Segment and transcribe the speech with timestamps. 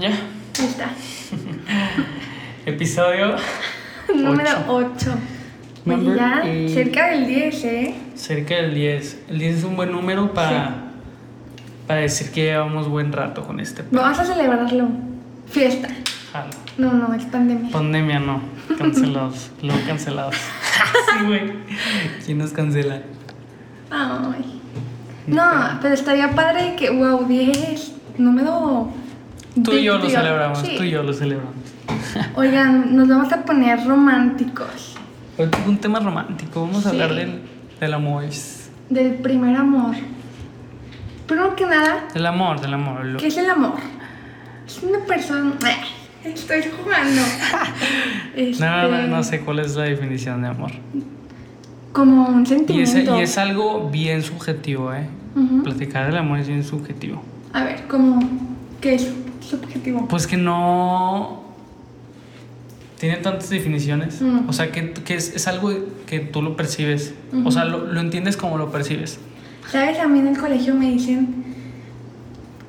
[0.00, 0.08] ¿Ya?
[0.08, 0.90] Ahí está.
[2.66, 3.36] Episodio
[4.14, 5.10] Número 8.
[5.86, 6.74] Oye, ya eight.
[6.74, 7.94] cerca del 10, ¿eh?
[8.14, 9.18] cerca del 10.
[9.28, 10.84] El 10 es un buen número para,
[11.86, 14.88] para decir que llevamos buen rato con este Vamos a celebrarlo.
[15.48, 15.88] Fiesta.
[16.32, 16.50] jalo.
[16.78, 17.70] No, no, es pandemia.
[17.70, 18.40] Pandemia no,
[18.78, 20.36] cancelados, luego cancelados.
[20.36, 21.52] sí, güey.
[22.24, 23.02] ¿Quién nos cancela?
[23.90, 24.60] Ay.
[25.26, 27.92] No, pero estaría padre que, wow, 10.
[28.18, 28.92] Número.
[29.64, 30.74] Tú y yo lo celebramos, Sí.
[30.76, 31.54] tú y yo lo celebramos.
[32.36, 34.96] Oigan, nos vamos a poner románticos.
[35.66, 36.96] Un tema romántico, vamos a Sí.
[37.00, 37.40] hablar del,
[37.80, 38.24] del amor.
[38.90, 39.94] Del primer amor.
[41.26, 43.04] Primero que nada, Del amor, del amor.
[43.04, 43.74] lo- ¿qué es el amor?
[44.66, 45.52] Es una persona.
[46.24, 47.22] Estoy jugando.
[48.36, 50.70] Este, No, no, no sé cuál es la definición de amor.
[51.92, 53.18] Como un Y es, sentimiento.
[53.18, 55.08] y es algo bien subjetivo, ¿eh?
[55.64, 57.22] Platicar del amor es bien subjetivo.
[57.52, 58.20] A ver, como.
[58.80, 60.06] ¿Qué es subjetivo?
[60.08, 61.42] Pues que no
[62.98, 64.20] tiene tantas definiciones.
[64.20, 64.48] Mm.
[64.48, 65.70] O sea, que, que es, es algo
[66.06, 67.14] que tú lo percibes.
[67.44, 69.18] O sea, lo, lo entiendes como lo percibes.
[69.70, 69.98] ¿Sabes?
[70.00, 71.44] A mí en el colegio me dicen.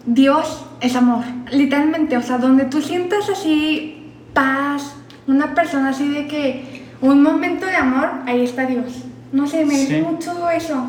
[0.05, 1.23] Dios es amor.
[1.51, 4.95] Literalmente, o sea, donde tú sientas así paz,
[5.27, 6.81] una persona así de que.
[7.01, 9.03] Un momento de amor, ahí está Dios.
[9.31, 9.81] No sé, me Sí.
[9.81, 10.85] dicen mucho eso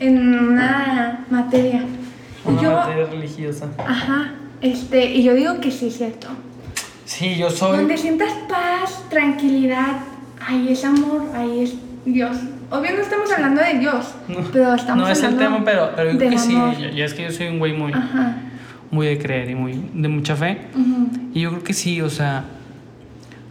[0.00, 1.84] en una materia.
[2.44, 3.68] Una yo, materia religiosa.
[3.86, 4.32] ajá,
[4.64, 6.28] este, y yo digo que sí es cierto.
[7.04, 7.76] Sí, yo soy.
[7.78, 9.98] Donde sientas paz, tranquilidad,
[10.44, 12.36] ahí es amor, ahí es Dios.
[12.70, 16.12] Obvio no estamos hablando de Dios, No, pero estamos no es el tema, pero, pero
[16.12, 16.54] yo creo que sí.
[16.96, 18.38] ya es que yo soy un güey muy, Ajá.
[18.90, 20.58] muy de creer y muy de mucha fe.
[21.34, 22.44] Y yo creo que sí, o sea,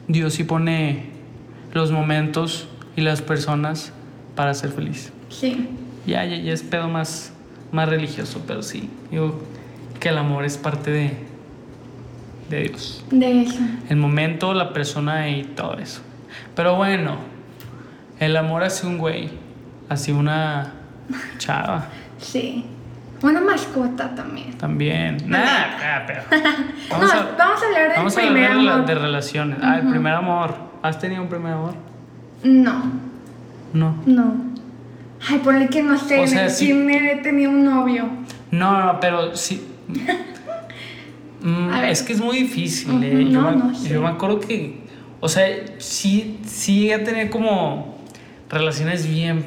[0.08, 1.06] Dios sí pone
[1.74, 3.94] los momentos y las personas
[4.36, 5.12] para ser feliz.
[5.30, 5.68] Sí,
[6.06, 7.32] Ya, ya, ya es pedo más,
[7.72, 8.90] más religioso, pero sí.
[9.12, 9.40] Digo
[10.04, 11.14] que el amor es parte de,
[12.50, 13.04] de Dios.
[13.10, 13.60] de eso.
[13.90, 16.02] El momento, la persona y todo eso.
[16.56, 17.16] Pero bueno,
[18.20, 19.30] el amor hacia un güey,
[19.90, 20.74] hacia una
[21.38, 22.66] chava Sí.
[23.22, 24.58] Una mascota también.
[24.58, 25.18] también.
[25.26, 26.24] Nada, nada, pero.
[26.92, 26.98] no,
[27.38, 28.86] vamos a hablar del vamos a hablar de, la- amor.
[28.86, 29.58] de relaciones.
[29.62, 30.54] Ah, el primer amor.
[30.82, 31.74] ¿Has tenido un primer amor?
[32.44, 32.92] No,
[33.74, 33.96] No.
[34.06, 34.36] no.
[35.30, 36.66] Ay, ponle que no sé, O sea, sí.
[36.68, 38.10] cine he tenido un novio.
[38.52, 39.70] No, no, pero sí.
[41.42, 43.28] Mm, es que es muy difícil, eh.
[43.30, 43.90] Yo, no, me, no sé.
[43.90, 44.82] yo me acuerdo que.
[45.20, 47.98] O sea, sí, sí llegué a tener como
[48.50, 49.46] relaciones bien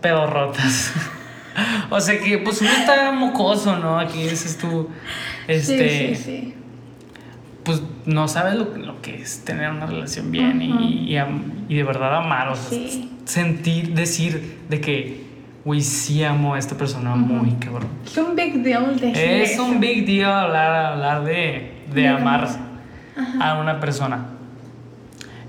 [0.00, 0.92] pedorrotas.
[1.90, 3.98] o sea que, pues uno está mocoso, ¿no?
[3.98, 4.88] Aquí dices tú.
[5.48, 6.14] Este.
[6.14, 6.54] Sí, sí, sí.
[7.64, 11.16] Pues no sabes lo, lo que es tener una relación bien y- y,
[11.68, 12.48] y de verdad amar.
[12.48, 12.78] O sea,
[13.24, 15.25] sentir, decir de que,
[15.66, 17.88] güey, sí amo a esta persona muy cabrón.
[18.06, 19.64] Es un big deal decir Es eso.
[19.64, 22.48] un big deal hablar, hablar de, de De amar
[23.40, 24.26] a una persona.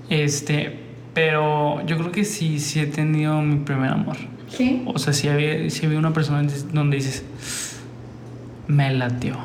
[0.10, 0.80] Este,
[1.14, 4.18] pero yo creo que sí, sí he tenido mi primer amor.
[4.50, 4.82] Sí.
[4.88, 6.42] O sea, sí había, sí había una persona
[6.74, 7.24] donde dices,
[8.68, 9.36] me latió.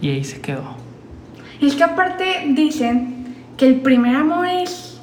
[0.00, 0.76] Y ahí se quedó.
[1.60, 5.00] Y es que aparte dicen que el primer amor es.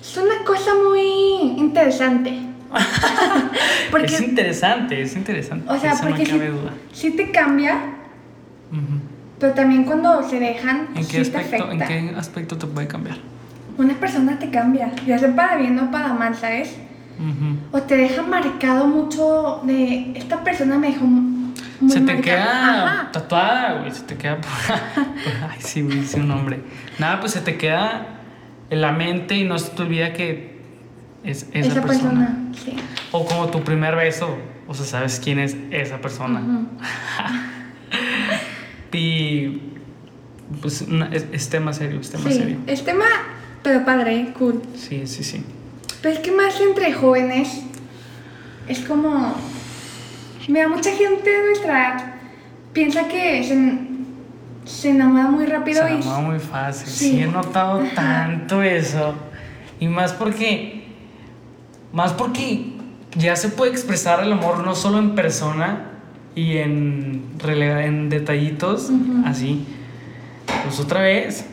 [0.00, 2.38] Es una cosa muy interesante.
[3.90, 5.70] porque, es interesante, es interesante.
[5.70, 6.70] o sea, eso porque no sí, cabe duda.
[6.92, 7.74] sí te cambia,
[8.72, 9.00] Ujú.
[9.38, 11.86] pero también cuando se dejan, ¿En, sí qué te aspecto, ¿En afecta.
[11.88, 13.16] qué aspecto te puede cambiar?
[13.78, 16.76] Una persona te cambia, ya sea para bien o para mal, ¿sabes?
[17.18, 17.56] Ujú.
[17.78, 20.12] O te deja marcado mucho de.
[20.14, 21.04] Esta persona me dejó.
[21.04, 22.22] muy Se te marcado".
[22.22, 23.12] queda Ajá.
[23.12, 23.90] tatuada, güey.
[23.92, 24.50] Se te queda por.
[24.50, 26.60] por- Ay, sí, güey, sí, un nombre.
[26.98, 28.06] Nada, pues se te queda
[28.70, 30.59] en la mente y no se te olvida que
[31.24, 31.86] es esa, Esa persona.
[31.86, 32.76] persona, sí.
[33.12, 34.36] O como tu primer beso.
[34.66, 36.40] O sea, sabes quién es esa persona.
[38.92, 39.60] Y.
[40.60, 40.82] Pues
[41.12, 42.56] es, es tema serio, es tema Sí, serio.
[42.66, 43.04] es tema,
[43.62, 44.60] pero padre, cool.
[44.76, 45.44] Sí, sí, sí.
[46.02, 47.62] Pero es que más entre jóvenes
[48.66, 49.34] es como.
[50.48, 52.14] Mira, mucha gente de nuestra edad
[52.72, 53.78] piensa que se,
[54.68, 55.96] se enamora muy rápido Se y.
[55.96, 56.88] enamora muy fácil.
[56.88, 57.10] Sí.
[57.12, 57.20] Sí.
[57.20, 57.94] he notado Ajá.
[57.94, 59.14] tanto eso.
[59.78, 60.79] Y más porque.
[61.92, 62.72] Más porque
[63.16, 65.90] ya se puede expresar el amor no solo en persona
[66.34, 68.90] y en, en detallitos
[69.24, 69.66] así.
[70.64, 71.46] Pues otra vez,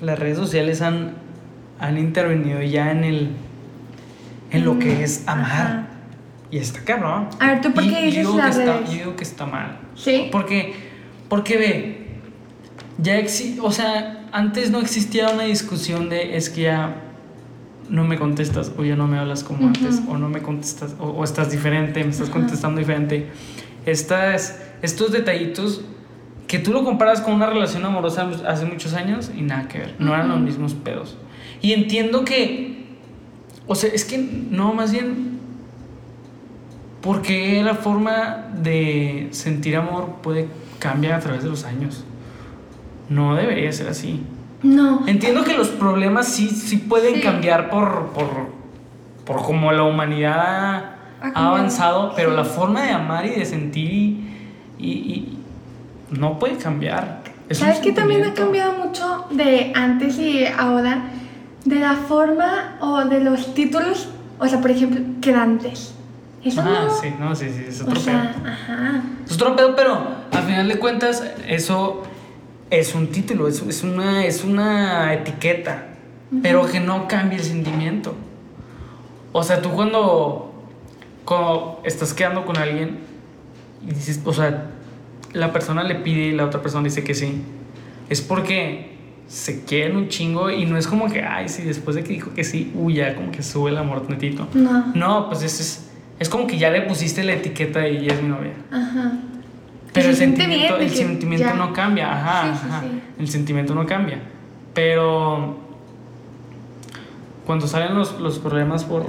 [0.00, 1.14] las redes sociales han,
[1.78, 3.30] han intervenido ya en el.
[4.50, 5.38] en lo que es amar.
[5.38, 5.86] Mm, Ajá.
[6.50, 7.28] Y está cabrón.
[7.38, 8.90] A ver, ¿tú por qué dices redes?
[8.90, 9.78] Yo digo que está mal.
[9.94, 10.28] Sí.
[10.32, 10.74] Porque,
[11.28, 12.06] porque ve,
[12.98, 16.96] ya exi o sea, antes no existía una discusión de es que ya
[17.90, 19.68] no me contestas o ya no me hablas como Ujú.
[19.68, 22.38] antes o no me contestas o, o estás diferente, me estás Ajá.
[22.38, 23.28] contestando diferente.
[23.84, 25.82] Estas, estos detallitos
[26.46, 29.94] que tú lo comparas con una relación amorosa hace muchos años y nada que ver,
[29.98, 31.16] no eran los mismos pedos.
[31.62, 32.86] Y entiendo que,
[33.66, 35.38] o sea, es que no, más bien,
[37.02, 40.48] porque la forma de sentir amor puede
[40.78, 42.04] cambiar a través de los años.
[43.08, 44.20] No debería ser así.
[44.62, 45.06] No.
[45.06, 48.28] Entiendo que los problemas sí, sí pueden cambiar por, por,
[49.24, 54.30] por como la humanidad ha, avanzado, pero la forma de amar y de sentir
[54.78, 55.36] y,
[56.10, 57.22] no puede cambiar.
[57.52, 61.04] ¿Sabes que también ha cambiado mucho de antes y ahora?
[61.64, 64.08] De la forma o de los títulos,
[64.40, 65.94] o sea, por ejemplo, que antes.
[66.42, 68.16] Eso ah, sí, no, sí, sí, es otro pedo.
[68.16, 69.02] Ajá.
[69.24, 72.02] Es otro pedo, pero al final de cuentas, eso
[72.70, 75.88] es un título, es, es, una, es una etiqueta,
[76.42, 78.14] pero que no cambia el sentimiento.
[79.32, 80.52] O sea, tú cuando,
[81.24, 82.98] cuando estás quedando con alguien
[83.86, 84.70] y dices, o sea,
[85.32, 87.42] la persona le pide y la otra persona dice que sí,
[88.08, 88.90] es porque
[89.28, 92.34] se quieren un chingo y no es como que, ay, sí, después de que dijo
[92.34, 94.48] que sí, uy, ya como que sube el amor netito.
[94.54, 94.92] No.
[94.94, 98.22] No, pues es, es, es como que ya le pusiste la etiqueta y ya es
[98.22, 98.54] mi novia.
[98.72, 99.12] Ajá.
[99.92, 102.82] Pero el sentimiento, el sentimiento no cambia, ajá, ajá.
[103.18, 104.20] El sentimiento no cambia.
[104.72, 105.58] Pero
[107.44, 109.06] cuando salen los, los problemas por,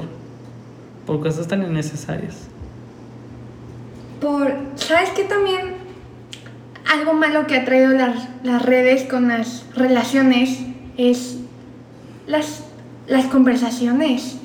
[1.05, 2.47] por cosas tan innecesarias.
[4.19, 5.75] Por, ¿sabes qué también?
[6.91, 10.59] Algo malo que ha traído las, las redes con las relaciones
[10.97, 11.37] es
[12.25, 12.63] las,
[13.07, 14.37] las conversaciones,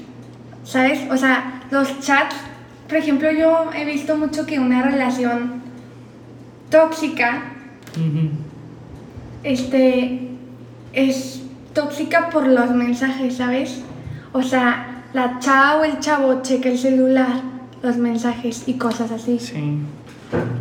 [0.65, 1.01] ¿sabes?
[1.11, 2.37] O sea, los chats,
[2.89, 5.56] por ejemplo, yo he visto mucho que una relación
[6.71, 7.43] tóxica,
[9.43, 10.29] este,
[10.93, 11.43] es
[11.73, 13.83] tóxica por los mensajes, ¿sabes?
[14.33, 17.41] O sea, la chava o el chavo checa el celular,
[17.83, 19.39] los mensajes y cosas así.
[19.39, 19.79] Sí.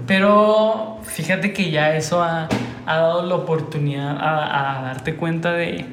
[0.08, 2.48] Pero fíjate que ya eso ha,
[2.86, 5.86] dado la oportunidad a, darte cuenta de,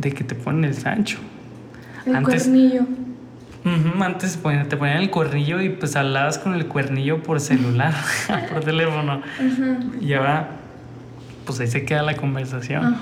[0.00, 1.18] que te ponen el sancho.
[2.04, 2.86] El Antes, cuernillo
[4.02, 4.38] antes
[4.68, 7.94] te ponían el cuernillo y pues hablabas con el cuernillo por celular,
[8.52, 9.22] por teléfono.
[10.00, 10.48] Y ahora,
[11.44, 12.96] pues ahí se queda la conversación.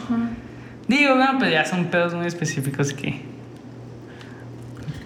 [0.88, 3.20] Digo, no, pues ya son pedos muy específicos que.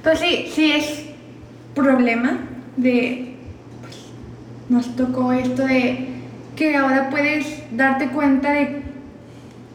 [0.03, 1.05] Pues sí, sí es
[1.75, 2.39] problema
[2.77, 3.35] de.
[3.81, 3.97] Pues,
[4.69, 6.09] nos tocó esto de
[6.57, 8.83] que ahora puedes darte cuenta de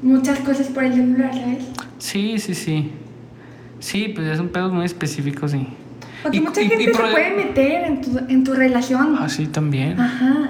[0.02, 1.66] muchas cosas por el celular, ¿sabes?
[1.98, 2.92] Sí, sí, sí.
[3.86, 5.68] Sí, pues es un pedo muy específico, sí.
[6.24, 9.16] Porque mucha gente se puede meter en tu, en tu relación.
[9.22, 10.02] Ah, sí, también.
[10.02, 10.26] Ajá.
[10.26, 10.48] no,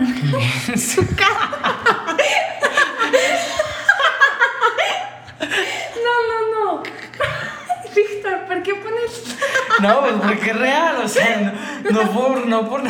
[6.29, 6.83] no, no.
[7.93, 9.35] Víctor, ¿por qué pones.?
[9.81, 11.53] no, pues porque es real, o sea,
[11.91, 12.47] no, no por.
[12.47, 12.83] No por.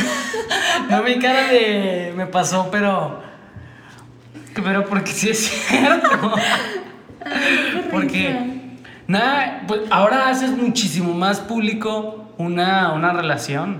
[0.92, 2.13] No mi cara de.
[2.15, 3.19] Me pasó, pero.
[4.53, 6.36] Pero porque sí es cierto.
[7.89, 8.55] porque.
[9.07, 13.80] Nada, pues ahora haces muchísimo más público una, una relación.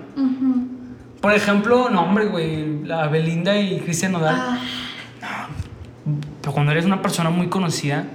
[1.22, 4.60] Por ejemplo, no, hombre, güey, la Belinda y Cristian Nodal.
[5.22, 5.48] Ah.
[6.42, 8.06] pero cuando eres una persona muy conocida,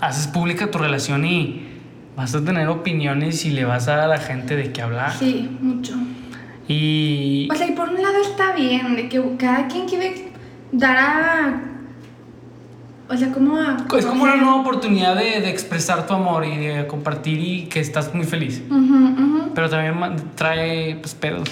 [0.00, 1.66] haces pública tu relación y
[2.16, 5.12] vas a tener opiniones y le vas a dar a la gente de qué hablar.
[5.18, 5.94] Sí, mucho.
[6.68, 7.48] Y.
[7.50, 10.30] O sea, y por un lado está bien, de que cada quien quiere
[10.72, 11.73] dar a
[13.14, 13.60] o sea, como
[13.96, 18.14] Es como una nueva oportunidad de, expresar tu amor y de compartir y que estás
[18.14, 18.62] muy feliz.
[19.54, 21.48] Pero también trae pues, pedos.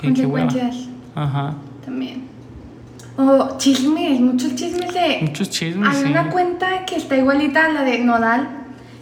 [0.00, 0.88] Consecuencias.
[1.14, 1.54] Ajá.
[1.84, 2.24] También.
[3.16, 5.18] O chismes, muchos chismes de...
[5.20, 8.48] Muchos chismes, Hay una cuenta que está igualita a la de Nodal,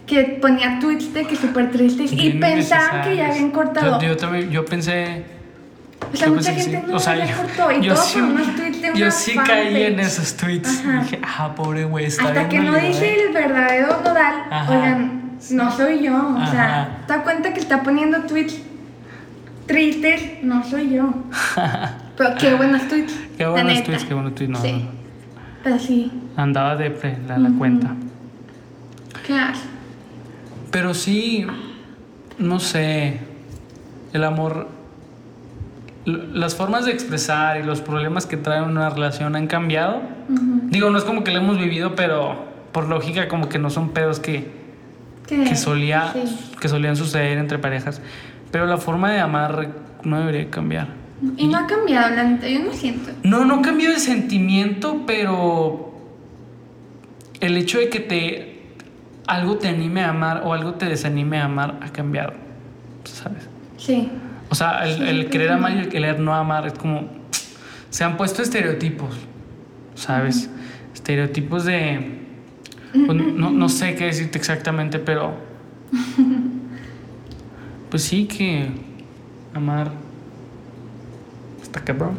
[0.06, 4.00] que ponía tweets de que súper tristes y pensaban que ya habían cortado.
[4.00, 5.24] yo también, yo pensé
[6.12, 8.82] o sea, mucha gente no o sea, yo, cortó y yo todo sí, unos tweets
[8.82, 10.82] de una Yo sí caí en esos tweets.
[10.82, 14.34] Dije, ah, pobre güey, está Hasta que no dice el verdadero Nodal,
[14.68, 16.36] oigan, no soy yo.
[16.36, 18.60] O sea, te das cuenta que está poniendo tweets
[19.66, 21.14] tristes, no soy yo.
[22.16, 23.14] Pero qué buenos tweets.
[23.38, 24.60] Qué buenos tweets, qué buenos tweets, no.
[24.60, 24.88] Sí.
[25.62, 26.12] Pero sí.
[26.36, 26.90] Andaba de
[27.28, 27.94] la, la cuenta.
[29.26, 29.62] ¿Qué haces?
[30.70, 31.46] Pero sí,
[32.38, 33.20] no sé,
[34.12, 34.68] el amor
[36.32, 40.02] las formas de expresar y los problemas que trae una relación han cambiado.
[40.66, 43.90] Digo, no es como que lo hemos vivido, pero por lógica como que no son
[43.90, 44.50] pedos que,
[45.26, 46.12] que, solía,
[46.60, 48.00] que solían suceder entre parejas.
[48.50, 49.68] Pero la forma de amar
[50.02, 50.88] no debería cambiar.
[51.36, 53.10] Y no ha cambiado, yo no siento.
[53.22, 55.94] No, no cambió de sentimiento, pero
[57.40, 58.50] el hecho de que te
[59.26, 62.32] algo te anime a amar o algo te desanime a amar ha cambiado,
[63.04, 63.48] ¿sabes?
[63.76, 64.10] Sí.
[64.50, 67.08] O sea, el, querer amar y el querer no amar es como...
[67.88, 69.16] Se han puesto estereotipos.
[70.00, 70.48] ¿sabes?
[70.94, 72.20] Estereotipos de...
[72.92, 75.34] pues, no, no sé qué decirte exactamente, pero...
[77.90, 78.68] Pues sí que
[79.52, 79.90] amar
[81.60, 82.12] está cabrón.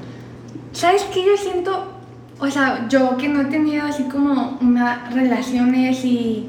[0.74, 1.94] ¿Sabes qué yo siento?
[2.40, 6.48] O sea, yo que no he tenido así como una relaciones y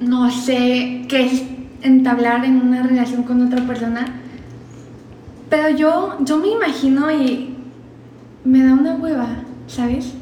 [0.00, 1.42] no sé qué es
[1.82, 4.04] entablar en una relación con otra persona.
[5.48, 7.54] Pero yo, yo me imagino y
[8.44, 9.28] me da una hueva,
[9.66, 10.12] ¿sabes?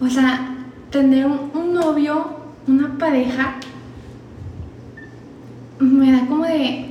[0.00, 0.54] O sea,
[0.90, 2.26] tener un, un novio,
[2.66, 3.56] una pareja,
[5.78, 6.90] me da como de...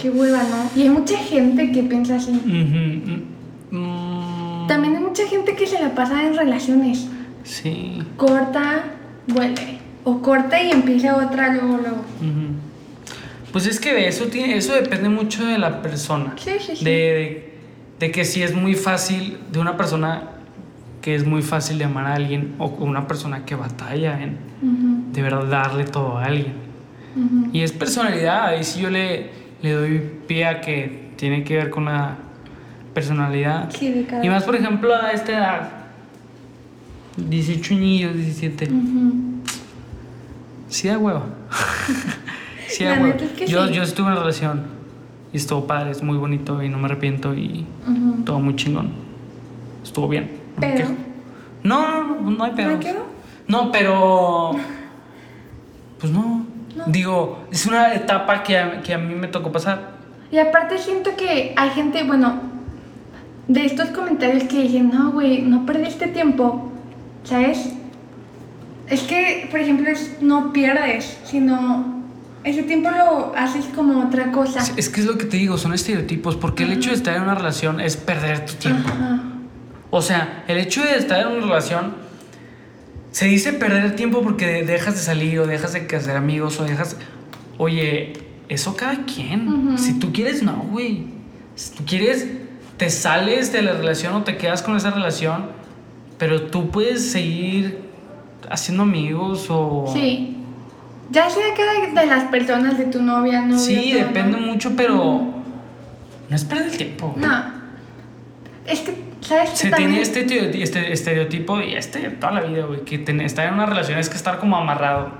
[0.00, 0.68] Qué hueva, ¿no?
[0.80, 2.32] Y hay mucha gente que piensa así.
[2.32, 7.06] Ujú, mm, También hay mucha gente que se la pasa en relaciones.
[7.44, 8.02] Sí.
[8.16, 8.82] Corta,
[9.28, 9.78] vuelve.
[10.04, 12.04] O corta y empieza otra luego, luego.
[12.20, 12.71] Ujú.
[13.52, 16.34] Pues es que eso tiene, eso depende mucho de la persona.
[16.36, 16.84] Sí, sí, sí.
[16.84, 17.54] De, de,
[18.00, 20.30] de que si es muy fácil, de una persona
[21.02, 24.38] que es muy fácil de amar a alguien, o una persona que batalla en
[25.12, 26.54] de verdad darle todo a alguien.
[27.52, 29.30] Y es personalidad, ahí sí yo le,
[29.60, 32.16] le doy pie a que tiene que ver con la
[32.94, 33.70] personalidad.
[33.70, 35.70] Sí, de cada Y más, por ejemplo, a esta edad,
[37.18, 38.70] 18 añillos, 17.
[38.72, 39.14] Ujú.
[40.68, 41.26] Sí da hueva.
[42.72, 43.14] sí da La hueva.
[43.14, 43.74] neta es que yo, sí.
[43.74, 44.62] yo estuve en relación
[45.32, 48.22] y estuvo padre, es muy bonito y no me arrepiento y Ujú.
[48.24, 48.90] todo muy chingón.
[49.82, 50.30] Estuvo bien.
[50.56, 50.88] no me Pero-.
[51.64, 53.68] No, no, no, no hay ¿No pedos.
[53.72, 54.50] pero.
[56.00, 56.46] Pues no.
[56.76, 56.84] No.
[56.86, 59.92] Digo, es una etapa que a, que a mí me tocó pasar.
[60.30, 62.40] Y aparte siento que hay gente, bueno,
[63.46, 66.72] de estos comentarios que dicen, no, güey, no perdiste tiempo,
[67.24, 67.74] ¿sabes?
[68.88, 71.91] Es que, por ejemplo, es, no pierdes, sino
[72.44, 74.60] ese tiempo lo haces como otra cosa.
[74.60, 77.16] Es, es que es lo que te digo, son estereotipos, porque el hecho de estar
[77.16, 78.88] en una relación es perder tu tiempo.
[78.88, 79.22] Ajá.
[79.94, 81.92] O sea, el hecho de estar en una relación
[83.10, 86.64] se dice perder el tiempo porque dejas de salir o dejas de hacer amigos o
[86.64, 86.96] dejas.
[87.58, 88.14] Oye,
[88.48, 89.48] eso cada quien.
[89.48, 89.78] Ujú.
[89.78, 91.04] Si tú quieres, no, güey.
[91.56, 92.26] Si tú quieres,
[92.78, 95.50] te sales de la relación o te quedas con esa relación,
[96.16, 97.80] pero tú puedes seguir
[98.48, 99.90] haciendo amigos o.
[99.92, 100.38] Sí.
[101.10, 103.58] Ya sea cada de las personas, de tu novia, novio.
[103.58, 104.46] Sí, depende ¿no?
[104.46, 105.30] mucho, pero.
[106.28, 107.14] No es perder el tiempo.
[107.16, 107.44] No.
[108.66, 109.50] Es que, ¿sabes?
[109.50, 109.90] qué Se también?
[109.90, 113.66] tiene este, este estereotipo y este toda la vida, güey, que ten- estar en una
[113.66, 115.10] relación es que estar como amarrado.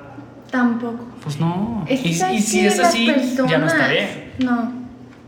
[0.50, 1.04] Tampoco.
[1.22, 1.84] Pues no.
[1.88, 4.08] Es que y, ¿sabes y si es así, ya no está personas- bien.
[4.38, 4.72] No,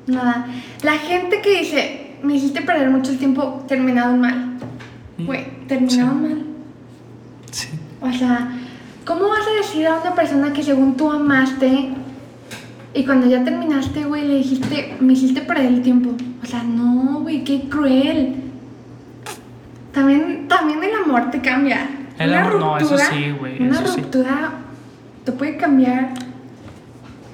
[0.06, 0.46] nada.
[0.82, 4.58] La gente que dice, me hiciste perder mucho tiempo, terminaron mal.
[5.18, 5.26] Mm.
[5.26, 6.42] Güey, terminaron mal.
[7.50, 7.68] Sí.
[8.00, 8.50] O sea,
[9.04, 11.90] ¿cómo vas a decir a una persona que según tú amaste
[12.94, 16.10] y cuando ya terminaste, güey, le dijiste, me hiciste perder el tiempo?
[16.42, 18.36] O sea, no, güey, qué cruel.
[19.92, 21.88] También, también el amor te cambia.
[22.18, 24.00] El Una amor, no, eso ruptura- sí, güey, Una eso sí.
[24.00, 24.52] ruptura
[25.24, 26.10] te puede cambiar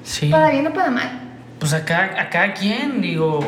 [0.04, 0.28] Sí.
[0.30, 1.10] para bien o para mal.
[1.58, 3.40] Pues a cada, a cada quien, digo.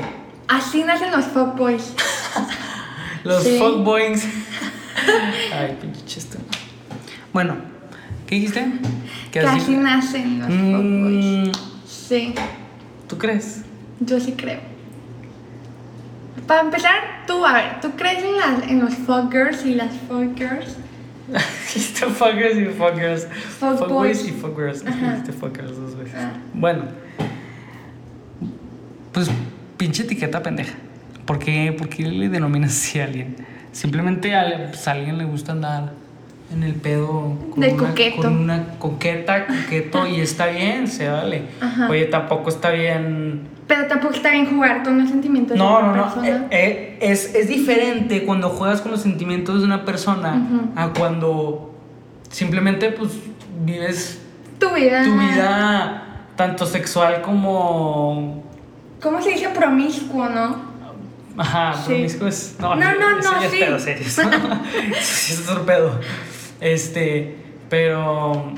[0.48, 1.94] Así nacen los fuckboys.
[3.24, 3.56] Los Sí.
[3.58, 4.26] fuckboys.
[5.54, 6.38] Ay, pinche chiste.
[7.32, 7.54] Bueno,
[8.32, 8.64] ¿qué dijiste?
[9.30, 11.48] Que así nacen los fuckboys.
[11.48, 11.52] Mm,
[11.84, 12.34] Sí,
[13.06, 13.62] ¿Tú crees?
[14.00, 14.60] yo sí creo.
[16.46, 16.94] Para empezar,
[17.26, 20.76] tú, a ver, ¿tú crees en, las, en los fuckgirls y las fuckgirls?
[21.28, 23.28] Dijiste fuckers y fuckers.
[23.60, 24.24] Fuckboys.
[24.26, 25.10] Y Ajá.
[25.10, 26.14] dijiste fuckers dos veces.
[26.16, 26.32] Ah.
[26.54, 26.84] Bueno.
[29.12, 29.30] Pues
[29.76, 30.74] pinche etiqueta pendeja.
[31.26, 33.36] ¿Por qué, por qué le denominas así a alguien?
[33.72, 35.92] Simplemente a, pues, a alguien le gusta andar
[36.52, 38.22] en el pedo De una, coqueto.
[38.22, 41.42] con una coqueta, coqueto y está bien, se vale.
[41.60, 41.88] Ajá.
[41.88, 45.78] Oye, tampoco está bien Pero tampoco está bien jugar con los sentimientos no, de no,
[45.90, 46.02] otra no.
[46.04, 46.28] persona.
[46.28, 50.42] Eh, eh, es, es diferente cuando juegas con los sentimientos de una persona
[50.76, 51.74] a cuando
[52.30, 53.12] simplemente pues
[53.64, 54.20] vives
[54.58, 55.02] tu vida.
[55.04, 56.02] tu vida
[56.36, 58.42] tanto sexual como...
[59.02, 60.72] ¿Cómo se dice promiscuo, no?
[61.36, 61.92] Ajá, Sí.
[61.94, 62.56] promiscuo es...
[62.60, 63.56] No, No, no, no, ya sí.
[63.60, 64.04] es pedo serio.
[64.98, 66.00] Es otro pedo.
[66.62, 67.36] Este,
[67.68, 68.52] pero...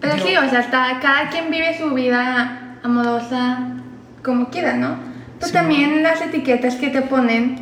[0.00, 3.76] Pero Digo- sí, o sea, está, cada quien vive su vida amorosa
[4.24, 4.96] como quiera, ¿no?
[5.38, 7.56] Pero Sí, también las etiquetas que te ponen.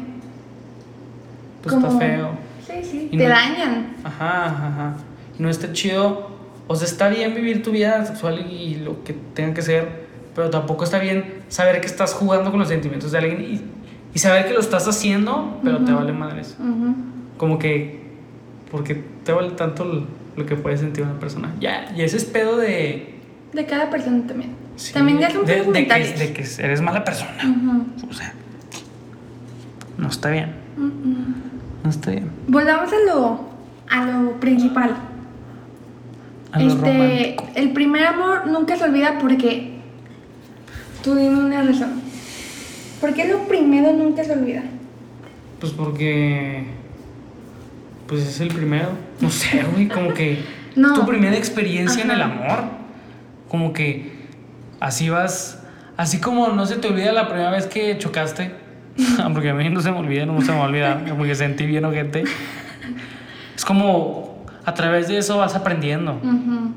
[1.62, 2.30] Pues como- está feo.
[2.66, 3.86] Sí, sí, Y te no- dañan.
[4.04, 4.94] Ajá, ajá, ajá.
[5.38, 6.30] No está chido.
[6.66, 10.50] O sea, está bien vivir tu vida sexual y lo que tenga que ser, pero
[10.50, 13.60] tampoco está bien saber que estás jugando con los sentimientos de alguien y,
[14.14, 16.56] y saber que lo estás haciendo, pero te vale madres.
[16.60, 16.94] Ujú.
[17.36, 17.99] Como que,
[18.70, 20.04] porque te vale tanto lo,
[20.36, 21.54] lo que puede sentir una persona.
[21.60, 23.14] Ya, y ese es pedo de.
[23.52, 24.54] De cada persona también.
[24.76, 27.32] sí, también ya son de, de, que, de que eres mala persona.
[28.08, 28.32] O sea,
[29.98, 30.54] no está bien.
[31.84, 32.30] No está bien.
[32.46, 33.48] Volvamos a lo,
[33.88, 34.96] a lo principal.
[36.52, 37.48] A lo este, romántico.
[37.54, 39.78] el primer amor nunca se olvida porque
[41.02, 42.00] tú dime una razón.
[43.00, 44.62] ¿Por qué lo primero nunca se olvida?
[45.58, 46.79] Pues porque.
[48.10, 48.88] Pues es el primero.
[49.20, 49.88] No sé, güey.
[49.88, 50.60] Como que.
[50.76, 50.94] No.
[50.94, 52.16] Tu primera experiencia en Ajá.
[52.16, 52.64] el amor.
[53.48, 54.12] Como que.
[54.78, 55.62] Así vas.
[55.96, 58.52] Así como no se te olvida la primera vez que chocaste.
[59.32, 61.08] porque a mí no se me olvida, no se me va a olvidar.
[61.08, 62.22] Como que sentí bien ojete.
[63.56, 64.44] Es como.
[64.64, 66.20] A través de eso vas aprendiendo.
[66.22, 66.72] Ujú.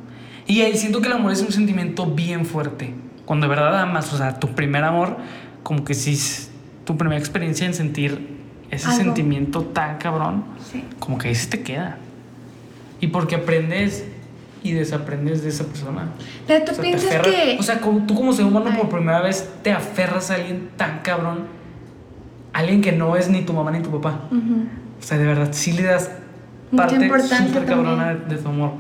[0.48, 2.94] Y ahí siento que el amor es un sentimiento bien fuerte.
[3.26, 5.18] Cuando de verdad amas, o sea, tu primer amor,
[5.62, 6.52] como que sí, es
[6.84, 8.33] tu primera experiencia en sentir
[8.74, 8.98] ese Algo.
[9.04, 10.84] sentimiento tan cabrón, Sí.
[11.00, 11.98] como que ahí se te queda.
[13.00, 14.06] Y porque aprendes
[14.64, 16.08] y desaprendes de esa persona.
[16.48, 17.58] Pero tú O sea, piensas aferras- que.
[17.60, 18.78] O sea, tú como ser humano Ay.
[18.78, 21.46] por primera vez te aferras a alguien tan cabrón,
[22.54, 24.22] alguien que no es ni tu mamá ni tu papá.
[24.32, 26.12] O sea, de verdad, sí le das
[26.76, 28.72] parte súper cabrona de, de tu amor.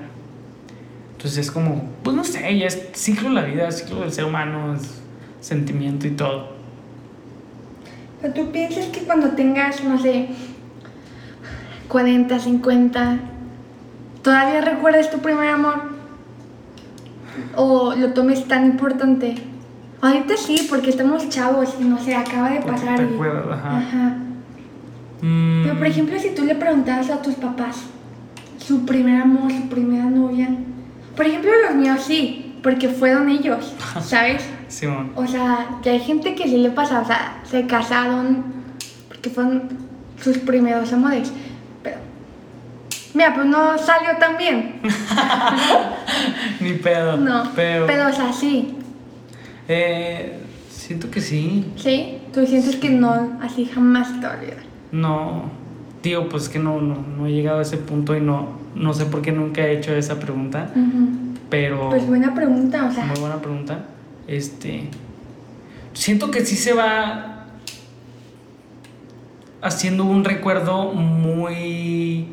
[1.17, 4.25] Entonces es como, pues no sé, ya es ciclo de la vida, ciclo del ser
[4.25, 5.01] humano, es
[5.41, 6.52] sentimiento y todo.
[8.32, 10.30] Tú piensas que cuando tengas, no sé,
[11.89, 13.18] 40, 50,
[14.22, 15.92] ¿todavía recuerdas tu primer amor?
[17.56, 19.36] ¿O lo tomes tan importante?
[20.01, 22.98] Ahorita sí, porque estamos chavos y no sé, acaba de Porque pasar.
[22.98, 23.77] te y- acuerdas, ajá.
[23.77, 24.15] Ajá.
[25.22, 27.77] Mm, Pero por ejemplo, si tú le preguntabas a tus papás
[28.58, 30.50] su primer amor, su primera novia,
[31.15, 34.44] por ejemplo, los míos sí, porque fueron ellos, ¿sabes?
[34.74, 35.12] Simón.
[35.15, 38.44] O sea, que hay gente que sí le pasa, o sea, se casaron
[39.08, 39.70] porque fueron
[40.22, 41.32] sus primeros amores.
[41.84, 41.98] Pero,
[43.13, 44.82] mira, pues no salió tan bien.
[46.60, 47.18] Ni pedo.
[47.18, 48.75] No, Pero, pero, o sea, sí,
[49.68, 50.39] eh,
[50.70, 51.72] siento que sí.
[51.75, 52.18] sí.
[52.34, 54.58] Tú sientes que no, así jamás te va a olvidar.
[54.92, 55.51] No,
[56.01, 59.06] tío, pues que no, no, no he llegado a ese punto y no, no sé
[59.06, 60.70] por qué nunca he hecho esa pregunta.
[61.50, 61.90] Pero...
[61.90, 63.86] Pues buena pregunta, o sea, Muy buena pregunta.
[64.27, 64.90] Este.
[65.94, 67.46] Siento que sí se va
[69.62, 72.27] haciendo un recuerdo muy.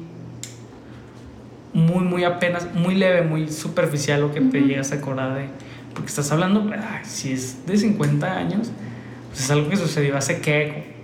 [1.72, 5.48] Muy, muy apenas, muy leve, muy superficial lo que te llegas a acordar de.
[5.94, 8.72] Porque estás hablando, ay, si es de 50 años,
[9.28, 10.94] pues es algo que sucedió hace que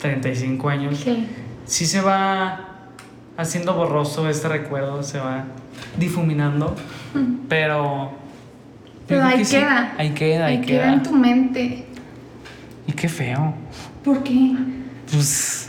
[0.00, 0.98] 35 años.
[0.98, 1.28] sí.
[1.70, 2.88] Sí se va
[3.36, 5.44] haciendo borroso este recuerdo, se va
[5.98, 6.74] difuminando,
[7.48, 8.19] pero...
[9.10, 9.92] Pero ahí que sí, queda.
[9.98, 10.82] ahí queda, ahí, Ahí queda.
[10.84, 11.84] queda en tu mente.
[12.86, 13.54] Y qué feo.
[14.04, 14.54] ¿Por qué?
[15.12, 15.66] Pues,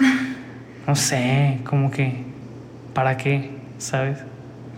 [0.88, 2.24] no sé, como que,
[2.94, 3.52] ¿para qué?
[3.78, 4.20] ¿Sabes?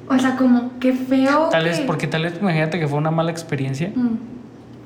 [0.09, 1.49] O sea, como, qué feo.
[1.51, 3.91] Tal vez, que- porque tal vez, imagínate que fue una mala experiencia.
[3.95, 4.15] Mm.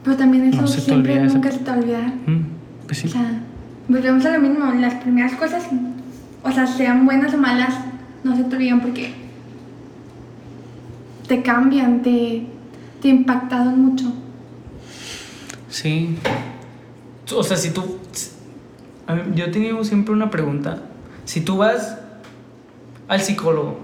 [0.04, 2.04] Pero también eso No se te siempre olvida nunca se te va a olvidar.
[2.26, 2.46] Mm,
[2.86, 3.08] pues sí.
[3.08, 3.40] O sea,
[3.88, 4.66] volvemos a lo mismo.
[4.74, 5.64] Las primeras cosas,
[6.44, 7.74] o sea, sean buenas o malas,
[8.24, 9.14] no se te olvidan porque
[11.28, 12.44] te cambian, te,
[13.08, 14.12] te impactaron mucho.
[15.70, 16.18] Sí.
[17.34, 17.98] O sea, si tú...
[19.08, 20.82] a mí- yo he tenido siempre una pregunta.
[21.24, 21.98] Si tú vas
[23.08, 23.80] al psicólogo,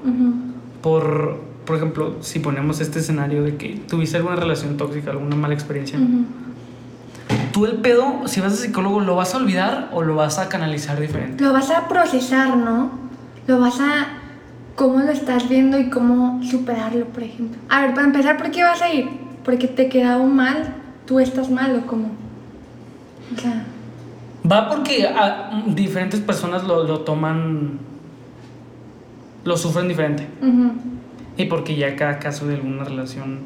[0.82, 5.54] por, por ejemplo, si ponemos este escenario de que tuviste alguna relación tóxica, alguna mala
[5.54, 5.98] experiencia,
[7.54, 10.50] tú el pedo, si vas al psicólogo, ¿lo vas a olvidar o lo vas a
[10.50, 11.42] canalizar diferente?
[11.42, 12.92] Lo vas a procesar, ¿no?
[13.48, 14.08] Lo vas a...
[14.76, 17.60] ¿Cómo lo estás viendo y cómo superarlo, por ejemplo?
[17.70, 19.08] A ver, para empezar, ¿por qué vas a ir?
[19.46, 20.74] ¿Porque te quedó mal?
[21.06, 22.10] ¿Tú estás mal o cómo?
[23.36, 23.66] O sea...
[24.50, 27.80] Va porque a- diferentes personas lo, lo toman,
[29.46, 30.28] lo sufren diferente.
[31.38, 33.40] Y porque ya cada caso de alguna relación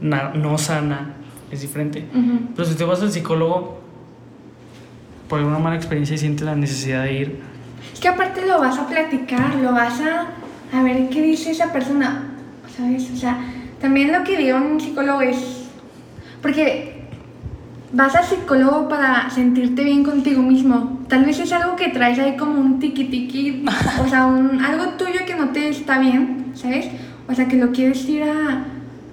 [0.00, 1.14] no sana
[1.50, 2.06] es diferente.
[2.14, 2.40] Ujú.
[2.56, 3.78] Pero si te vas al psicólogo
[5.28, 7.40] por alguna mala experiencia y sientes la necesidad de ir,
[7.92, 10.26] Es que aparte lo vas a platicar, lo vas a,
[10.76, 12.28] a ver qué dice esa persona,
[12.76, 13.10] ¿sabes?
[13.12, 13.38] O sea,
[13.80, 15.68] también lo que dio un psicólogo es,
[16.42, 16.98] porque
[17.92, 21.00] vas al psicólogo para sentirte bien contigo mismo.
[21.08, 23.64] Tal vez es algo que traes ahí como un tiki tiki,
[24.04, 26.88] o sea, un, algo tuyo que no te está bien, ¿sabes?
[27.28, 28.64] O sea, que lo quieres ir a,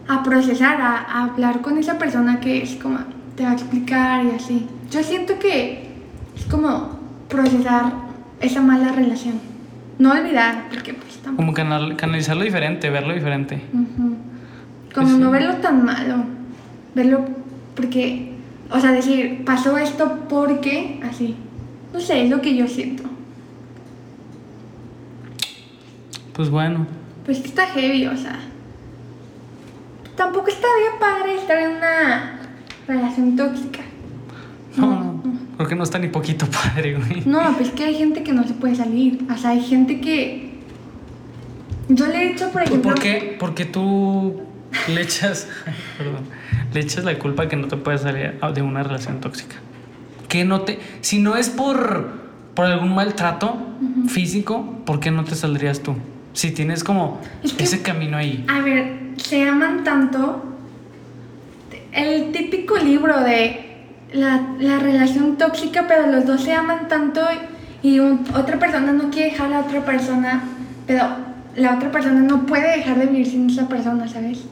[0.07, 2.99] a procesar, a, a hablar con esa persona que es como,
[3.35, 4.67] te va a explicar y así.
[4.91, 5.89] Yo siento que
[6.35, 8.04] es como procesar
[8.45, 9.35] esa mala relación.
[9.99, 11.37] No olvidar, porque pues tampoco.
[11.37, 13.61] como canal- canalizarlo diferente, verlo diferente.
[13.71, 14.27] Como
[14.93, 16.23] Pues no verlo tan malo.
[16.93, 17.25] Verlo
[17.75, 18.33] porque,
[18.69, 21.35] o sea, decir, pasó esto porque, así.
[21.93, 23.03] No sé, es lo que yo siento.
[26.33, 26.85] Pues bueno,
[27.25, 28.37] Pues está heavy, o sea.
[30.15, 32.39] Tampoco estaría padre estar en una
[32.87, 33.79] relación tóxica.
[35.57, 37.23] Creo que no está ni poquito padre, güey.
[37.25, 39.19] No, pues que hay gente que no se puede salir.
[39.33, 40.53] O sea, hay gente que.
[41.89, 42.91] Yo le he dicho, por ejemplo.
[42.91, 43.35] ¿Por qué?
[43.39, 44.41] Porque tú
[44.89, 45.47] le echas,
[45.97, 46.23] perdón,
[46.73, 49.55] le echas la culpa que no te puedes salir de una relación tóxica.
[50.27, 52.09] Que no te, si no es por,
[52.55, 53.55] por algún maltrato
[54.07, 55.95] físico, ¿por qué no te saldrías tú?
[56.33, 58.43] Si tienes como Es que- ese camino ahí.
[58.49, 60.43] A ver, se aman tanto.
[61.93, 63.74] El típico libro de
[64.13, 67.21] la, la relación tóxica, pero los dos se aman tanto
[67.83, 70.41] y un- otra persona no quiere dejar a la otra persona,
[70.87, 71.03] pero
[71.55, 74.43] la otra persona no puede dejar de vivir sin esa persona, ¿sabes?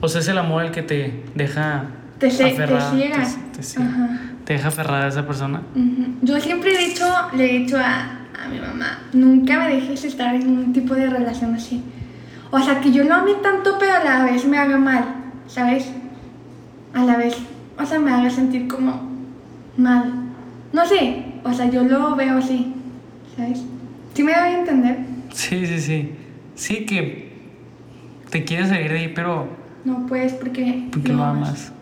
[0.00, 1.84] O sea, es el amor el que te deja
[2.18, 2.66] Te, te ciega.
[2.66, 3.88] te- te ciega.
[3.88, 4.20] Ajá.
[4.44, 5.62] Te deja aferrada a esa persona.
[6.22, 8.00] Yo siempre he dicho, le he dicho a,
[8.44, 11.82] a mi mamá, nunca me dejes estar en un tipo de relación así.
[12.50, 15.04] O sea, que yo lo ame tanto, pero a la vez me haga mal,
[15.46, 15.86] ¿sabes?
[16.92, 17.36] A la vez,
[17.78, 19.08] o sea, me haga sentir como
[19.76, 20.12] mal.
[20.72, 22.74] No sé, o sea, yo lo veo así,
[23.36, 23.62] ¿sabes?
[24.14, 24.98] ¿Sí me doy a entender?
[25.32, 26.12] Sí, sí, sí.
[26.54, 27.32] Sí que
[28.30, 29.48] te quieres salir de ahí, pero
[29.84, 31.72] No puedes porque, porque lo amas.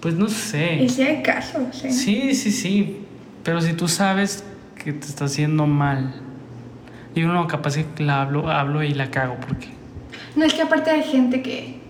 [0.00, 0.82] Pues no sé.
[0.82, 1.90] Y sí hay casos, ¿sí?
[1.90, 2.98] Sí, sí, sí.
[3.42, 4.44] Pero si tú sabes
[4.82, 6.14] que te está haciendo mal.
[7.14, 9.68] Y uno capaz que la hablo, hablo y la cago porque.
[10.36, 11.80] No es que aparte hay gente que,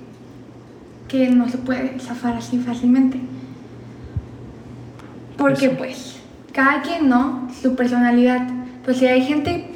[1.14, 3.20] que no se puede zafar así fácilmente.
[5.36, 5.76] Porque Eso.
[5.78, 6.16] pues,
[6.52, 8.48] cada quien no, su personalidad.
[8.84, 9.70] Pues si hay gente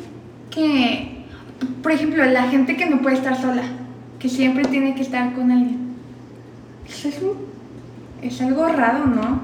[0.50, 1.24] que,
[1.82, 3.62] por ejemplo, la gente que no puede estar sola,
[4.18, 5.94] que siempre tiene que estar con alguien.
[6.88, 7.36] Eso es, un-
[8.20, 9.40] es algo raro, ¿no?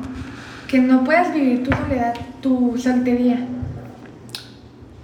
[0.66, 3.38] Que no puedas vivir tu soledad, tu soltería.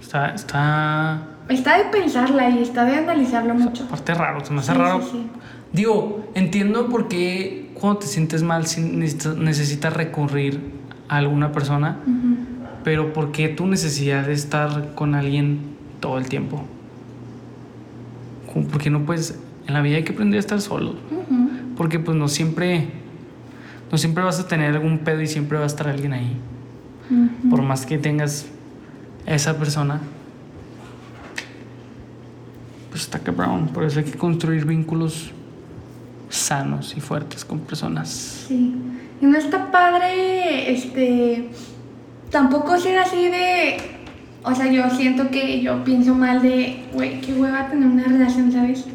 [0.01, 1.21] Está, está.
[1.47, 3.85] Está de pensarla y está de analizarlo mucho.
[3.85, 5.01] Aparte raro, se me hace Sí, raro.
[5.01, 5.29] sí, sí.
[5.73, 8.65] Digo, entiendo por qué cuando te sientes mal
[9.37, 10.59] necesitas, recurrir
[11.07, 12.35] a alguna persona, Ujú.
[12.83, 15.59] pero ¿por qué tu necesidad de estar con alguien
[15.99, 16.63] todo el tiempo?
[18.71, 19.39] Porque no puedes.
[19.67, 20.91] En la vida hay que aprender a estar solo.
[20.91, 21.49] Ujú.
[21.77, 22.89] Porque pues no siempre.
[23.91, 26.35] No siempre vas a tener algún pedo y siempre va a estar alguien ahí.
[27.09, 27.49] Ujú.
[27.49, 28.47] Por más que tengas
[29.25, 30.01] esa persona.
[32.89, 33.69] Pues está cabrón.
[33.69, 35.31] Por eso hay que construir vínculos
[36.35, 38.45] sanos y fuertes con personas.
[38.47, 38.73] Sí.
[39.21, 41.49] Y no está padre, este,
[42.31, 43.77] tampoco ser así de,
[44.43, 48.51] o sea, yo siento que yo pienso mal de, güey, qué hueva tener una relación,
[48.51, 48.85] ¿sabes?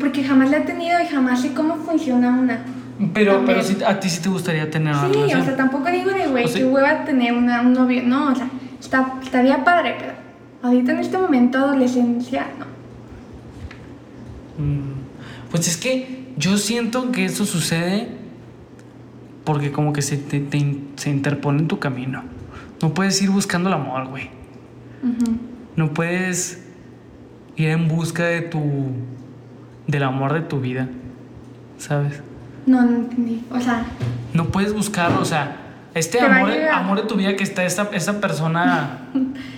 [0.00, 2.64] Porque jamás la he tenido y jamás sé cómo funciona una.
[3.12, 5.40] Pero, pero sí, a ti sí te gustaría tener una Sí, relación.
[5.40, 8.48] o sea, tampoco digo de, güey, qué hueva tener una, un novio, no, o sea,
[8.80, 10.12] está, estaría padre, pero
[10.62, 12.64] ahorita en este momento, adolescencia, no.
[14.64, 14.92] Mm,
[15.50, 18.08] Pues es que yo siento que eso sucede
[19.44, 20.44] porque como que se, te,
[20.96, 22.24] se interpone en tu camino.
[22.82, 24.28] No puedes ir buscando el amor, güey.
[25.76, 26.64] No puedes
[27.54, 28.90] ir en busca de tu
[29.86, 30.88] del amor de tu vida,
[31.78, 32.20] ¿sabes?
[32.66, 33.84] No, no entendí, o sea,
[34.32, 35.56] No puedes buscarlo, o sea,
[35.94, 39.00] este amor, amor de tu vida que está esa, esa persona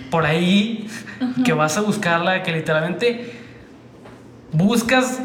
[0.09, 0.87] por ahí,
[1.45, 3.44] que vas a buscarla, que literalmente
[4.55, 5.21] buscas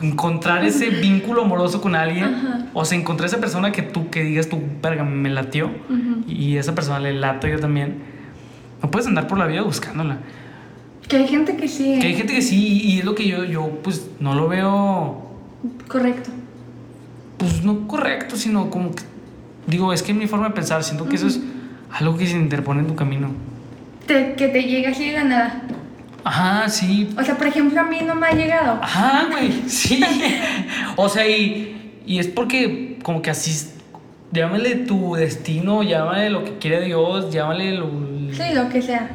[0.00, 2.66] encontrar ese vínculo amoroso con alguien, Ajá.
[2.74, 6.24] o sea, encontrar esa persona que tú, que digas tú, verga, me latió, Ujú.
[6.28, 7.96] y esa persona le lato yo también.
[8.82, 10.18] No puedes andar por la vida buscándola.
[11.08, 12.16] que hay gente que sí, Que hay ¿eh?
[12.16, 15.30] gente que sí, y es lo que yo, yo pues no lo veo,
[15.88, 16.30] correcto.
[17.38, 19.02] pues no correcto, sino como que,
[19.66, 21.40] digo, es que mi forma de pensar, siento que eso es
[21.90, 23.28] algo que se interpone en tu camino.
[24.06, 25.62] Te- que te llega así de la nada.
[26.24, 27.08] Ajá, sí.
[27.18, 28.78] O sea, por ejemplo, a mí no me ha llegado.
[28.82, 30.02] Ajá, güey, sí.
[30.96, 33.70] o sea, y, y es porque como que así,
[34.30, 37.90] llámale tu destino, llámale lo que quiere Dios, llámale lo...
[38.32, 39.10] Sí, lo que sea.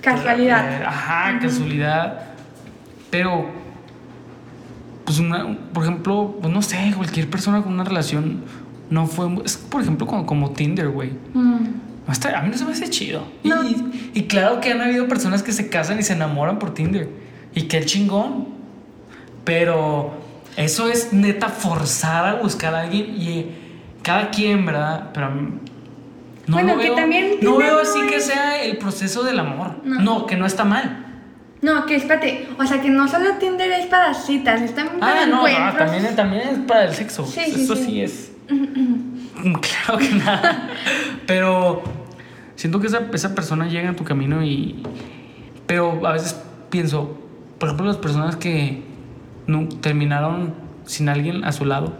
[0.00, 0.80] Casualidad.
[0.80, 2.20] Eh, Ajá, casualidad.
[3.10, 3.46] Pero,
[5.04, 8.44] pues, una, por ejemplo, pues no sé, cualquier persona con una relación
[8.90, 9.28] no fue.
[9.44, 11.12] Es por ejemplo como, como Tinder, güey.
[11.34, 11.79] Mm.
[12.12, 13.24] Está- a mí no se me hace chido.
[13.42, 13.62] Y- No.
[13.62, 17.08] Y, y claro que han habido personas que se casan y se enamoran por Tinder.
[17.54, 18.48] Y qué chingón.
[19.44, 20.12] Pero
[20.56, 23.46] eso es neta forzar a buscar a alguien y
[24.02, 25.10] cada quien, ¿verdad?
[25.14, 25.50] Pero a mí-
[26.46, 29.38] no Bueno, lo que veo, también no veo no así que sea el proceso del
[29.38, 29.76] amor.
[29.84, 30.00] No.
[30.00, 31.06] No, que no está mal.
[31.62, 32.48] No, que espérate.
[32.58, 35.76] O sea, que no solo Tinder es para citas, es también para Ah, no, encuentros.
[35.90, 37.26] también, también es para el sexo.
[37.26, 37.84] Sí, sí, Eso sí.
[37.84, 38.32] sí, es.
[39.60, 40.68] claro que nada.
[41.26, 41.82] Pero
[42.60, 44.82] siento que esa, esa persona llega a tu camino y.
[45.66, 47.18] Pero a veces pienso,
[47.58, 48.82] por ejemplo, las personas que
[49.46, 50.52] no, terminaron
[50.84, 51.94] sin alguien a su lado,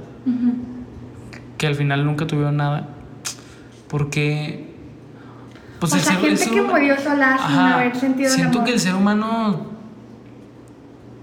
[1.57, 2.89] que al final nunca tuvieron nada.
[3.89, 4.69] Porque.
[5.79, 8.63] Pues o sea, ser- el gente ser que murió sola sin haber sentido el Siento
[8.65, 9.63] que el ser humano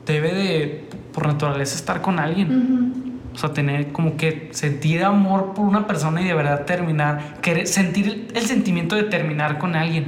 [0.07, 2.49] debe de, por naturaleza, estar con alguien.
[2.49, 3.06] Ujú.
[3.37, 7.67] O sea, tener como que sentir amor por una persona y de verdad terminar, querer,
[7.67, 10.07] sentir el, el sentimiento de terminar con alguien.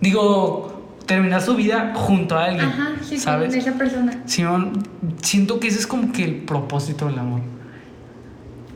[0.00, 2.64] Digo, terminar su vida junto a alguien.
[2.64, 3.50] Ajá, sí, ¿Sabes?
[3.50, 4.22] con esa persona.
[4.24, 7.42] Siento que ese es como que el propósito del amor.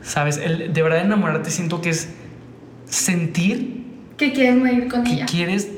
[0.03, 0.37] ¿Sabes?
[0.37, 2.13] El, de verdad enamorarte siento que es
[2.85, 3.83] sentir
[4.17, 5.25] Que quieres morir con que ella.
[5.25, 5.69] quieres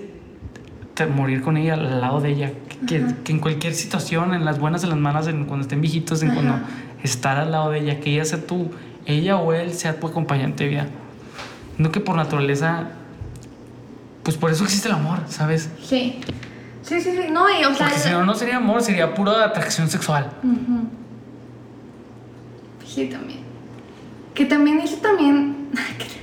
[0.94, 2.52] te- morir con ella al lado de ella.
[2.88, 6.22] Que, que en cualquier situación, en las buenas, en las malas, en cuando estén viejitos,
[6.24, 6.36] en Ajá.
[6.42, 6.66] cuando
[7.04, 8.72] estar al lado de ella, que ella sea tu,
[9.06, 10.88] ella o él sea tu acompañante de vida.
[11.78, 12.90] No que por naturaleza,
[14.24, 15.70] pues por eso existe el amor, ¿sabes?
[15.82, 16.20] Sí.
[16.82, 17.32] Sí, sí, sí.
[17.32, 17.88] No, y o sea.
[17.88, 20.30] Porque si no, no sería amor, sería pura atracción sexual.
[22.86, 23.42] Sí, también.
[24.34, 25.70] Que también eso también.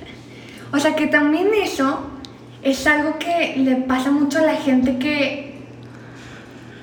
[0.73, 2.01] o sea, que también eso
[2.63, 5.61] es algo que le pasa mucho a la gente que.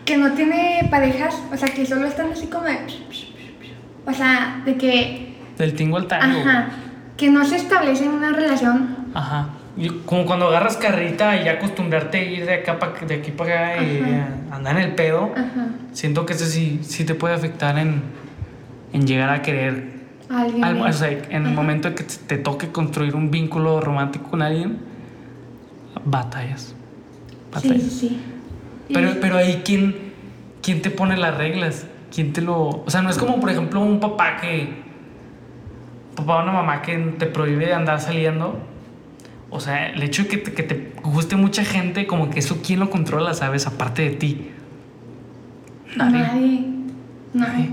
[0.05, 1.35] que no tiene parejas.
[1.51, 2.77] O sea, que solo están así como de.
[4.05, 5.35] O sea, de que.
[5.57, 6.39] Del tingo al tango.
[6.39, 6.67] Ajá.
[7.17, 8.95] Que no se establece una relación.
[9.13, 9.49] Ajá.
[9.77, 13.31] Y como cuando agarras carrita y ya acostumbrarte a ir de acá pa- de aquí
[13.31, 14.55] para acá y Ajá.
[14.55, 15.31] andar en el pedo.
[15.35, 15.67] Ajá.
[15.93, 18.01] Siento que eso sí, sí te puede afectar en,
[18.93, 19.93] en llegar a querer.
[20.29, 20.63] Alguien.
[20.63, 21.55] algo, o sea, en el Ajá.
[21.55, 24.77] momento en que te toque construir un vínculo romántico con alguien,
[26.05, 26.73] batallas.
[27.53, 27.83] Batallas.
[27.83, 28.19] sí, sí.
[28.93, 29.95] Pero, pero ahí, ¿quién,
[30.61, 31.85] ¿quién te pone las reglas?
[32.13, 32.83] ¿Quién te lo.?
[32.85, 34.83] O sea, no es como, por ejemplo, un papá que.
[36.15, 38.59] Papá o una mamá que te prohíbe de andar saliendo.
[39.49, 42.61] O sea, el hecho de que te, que te guste mucha gente, como que eso,
[42.65, 43.65] ¿quién lo controla, sabes?
[43.67, 44.51] Aparte de ti.
[45.95, 46.19] Nadie.
[46.19, 46.67] Nadie.
[47.33, 47.69] Nadie.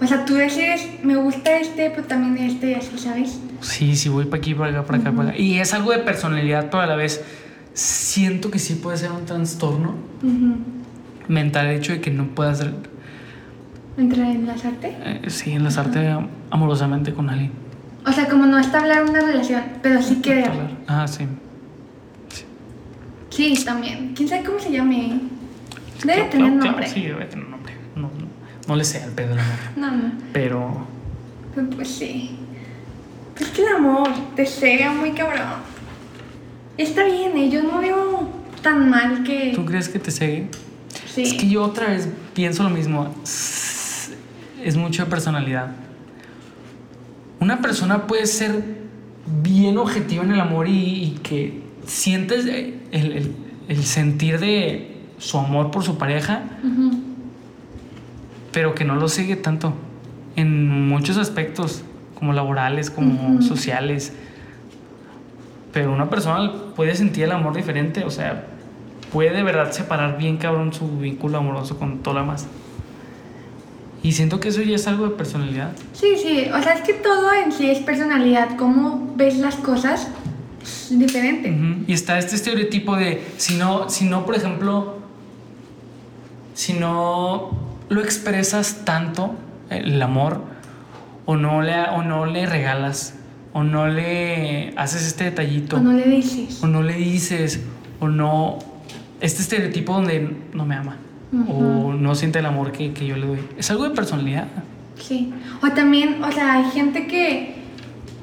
[0.00, 3.40] O sea, tú decides, me gusta este, pero también este, y así, ¿sabes?
[3.60, 5.38] Sí, sí, voy para aquí, para acá, para acá, para acá.
[5.38, 7.24] Y es algo de personalidad, pero a la vez
[7.72, 9.94] siento que sí puede ser un trastorno
[11.28, 12.64] mental el hecho de que no puedas,
[13.98, 14.94] Entrar en enlazarte.
[15.00, 16.14] eh, sí, enlazarte
[16.50, 17.50] amorosamente con alguien.
[18.06, 20.50] O sea, como no establecer una relación, pero sí querer.
[20.86, 21.26] Ah, sí.
[23.30, 24.12] Sí, también.
[24.14, 25.20] ¿Quién sabe cómo se llame?
[26.04, 26.88] Debe Claro, tener claro, nombre.
[26.88, 27.72] sí, debe tener nombre.
[27.94, 28.26] No, no,
[28.68, 29.54] no le sé al pedo del amor.
[29.76, 30.12] No, no.
[30.32, 30.86] Pero
[31.54, 32.38] Pero pues sí.
[33.40, 35.42] Es que el amor te cega muy cabrón.
[36.78, 37.50] Está bien, ¿eh?
[37.50, 38.28] yo no veo
[38.62, 39.52] tan mal que.
[39.54, 40.48] ¿tú crees que te sigue?
[41.12, 41.22] Sí.
[41.22, 43.14] Es que yo otra vez pienso lo mismo.
[44.66, 45.68] Es mucho de personalidad.
[47.40, 48.62] Una persona puede ser
[49.42, 50.72] bien objetiva en el amor y,
[51.04, 53.36] y que sientes el, el-
[53.68, 56.44] el sentir de su amor por su pareja,
[58.52, 59.74] pero que no lo sigue tanto
[60.36, 61.82] en muchos aspectos,
[62.14, 64.12] como laborales, como sociales.
[65.72, 68.46] Pero una persona puede sentir el amor diferente, o sea,
[69.12, 72.46] puede de verdad separar bien cabrón su vínculo amoroso con todo lo demás.
[74.06, 75.72] Y siento que eso ya es algo de personalidad.
[75.92, 76.46] Sí, sí.
[76.54, 78.56] O sea, es que todo en sí es personalidad.
[78.56, 80.06] Cómo ves las cosas
[80.62, 81.52] es diferente.
[81.88, 84.98] Y está este estereotipo de, si no, si no, por ejemplo,
[86.54, 87.50] si no
[87.88, 89.34] lo expresas tanto,
[89.70, 90.40] el amor,
[91.24, 93.14] o no le, o no le regalas,
[93.52, 96.62] o no le haces este detallito, O no le dices.
[96.62, 97.60] o no le dices,
[97.98, 98.58] o no,
[99.20, 100.96] este estereotipo donde no me ama,
[101.48, 103.38] o no siente el amor que, que yo le doy.
[103.58, 104.46] Es algo de personalidad.
[104.98, 105.32] Sí.
[105.62, 107.54] O también, o sea, hay gente que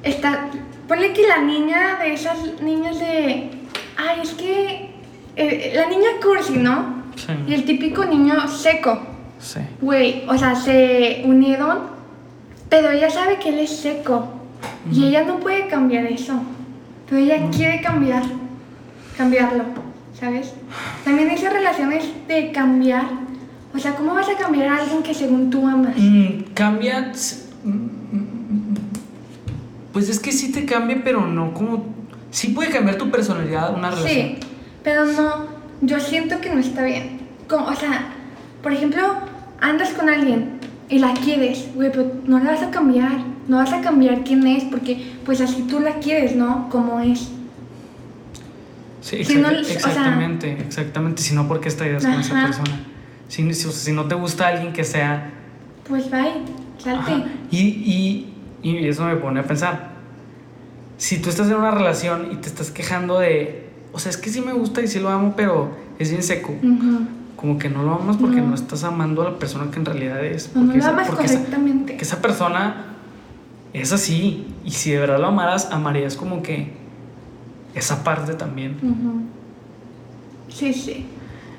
[0.04, 0.48] está.
[0.88, 3.50] Ponle que la niña de esas niñas de.
[3.98, 4.90] Ay, es que.
[5.36, 7.04] eh, la niña cursi, ¿no?
[7.16, 7.54] Y Sí.
[7.54, 9.00] el típico niño seco.
[9.40, 9.60] sí.
[9.82, 11.80] Güey, o sea, se unieron,
[12.70, 14.28] pero ella sabe que él es seco.
[14.92, 16.34] Y ella no puede cambiar eso.
[17.10, 18.24] Pero ella quiere cambiar.
[19.18, 19.64] Cambiarlo,
[20.24, 20.54] ¿sabes?
[21.04, 23.04] También esas relaciones de cambiar.
[23.76, 25.96] O sea, ¿cómo vas a cambiar a alguien que según tú amas?
[25.98, 27.12] Mm, cambia.
[27.64, 28.74] mm,
[29.92, 31.86] Pues es que sí te cambia, pero no como.
[32.32, 34.10] Sí puede cambiar tu personalidad una relación.
[34.10, 34.36] Sí,
[34.84, 35.46] pero no,
[35.82, 37.20] yo siento que no está bien.
[37.48, 38.08] Como, o sea,
[38.64, 39.04] por ejemplo,
[39.60, 40.54] andas con alguien
[40.90, 43.12] y la quieres, güey, pero no la vas a cambiar.
[43.48, 46.70] No vas a cambiar quién es, porque pues así tú la quieres, ¿no?
[46.70, 47.30] Como es.
[49.04, 51.22] Sí, Si no, exact- o sea- exactamente, exactamente.
[51.22, 52.80] Si no, ¿por qué estarías con esa persona?
[53.28, 55.30] Si, si, si no te gusta alguien que sea.
[55.88, 56.32] Pues bye,
[56.78, 57.12] salte.
[57.52, 59.92] Y, y, y eso me pone a pensar.
[60.98, 63.70] Si tú estás en una relación y te estás quejando de.
[63.92, 66.54] O sea, es que sí me gusta y sí lo amo, pero es bien seco.
[66.64, 67.02] Ujú.
[67.36, 68.56] Como que no lo amas porque no, No.
[68.56, 70.56] estás amando a la persona que en realidad es.
[70.56, 71.98] No lo esa- amas esa- correctamente.
[71.98, 72.86] que esa persona
[73.74, 74.48] es así.
[74.64, 76.72] Y si de verdad lo amaras, amarías como que
[77.76, 78.78] esa parte también.
[80.50, 81.08] Sí, sí.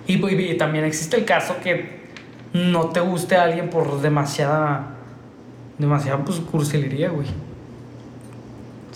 [0.07, 2.05] Y, y- y también existe el caso que
[2.53, 4.95] no te guste a alguien por demasiada,
[5.79, 7.27] demasiada pues cursilería, güey.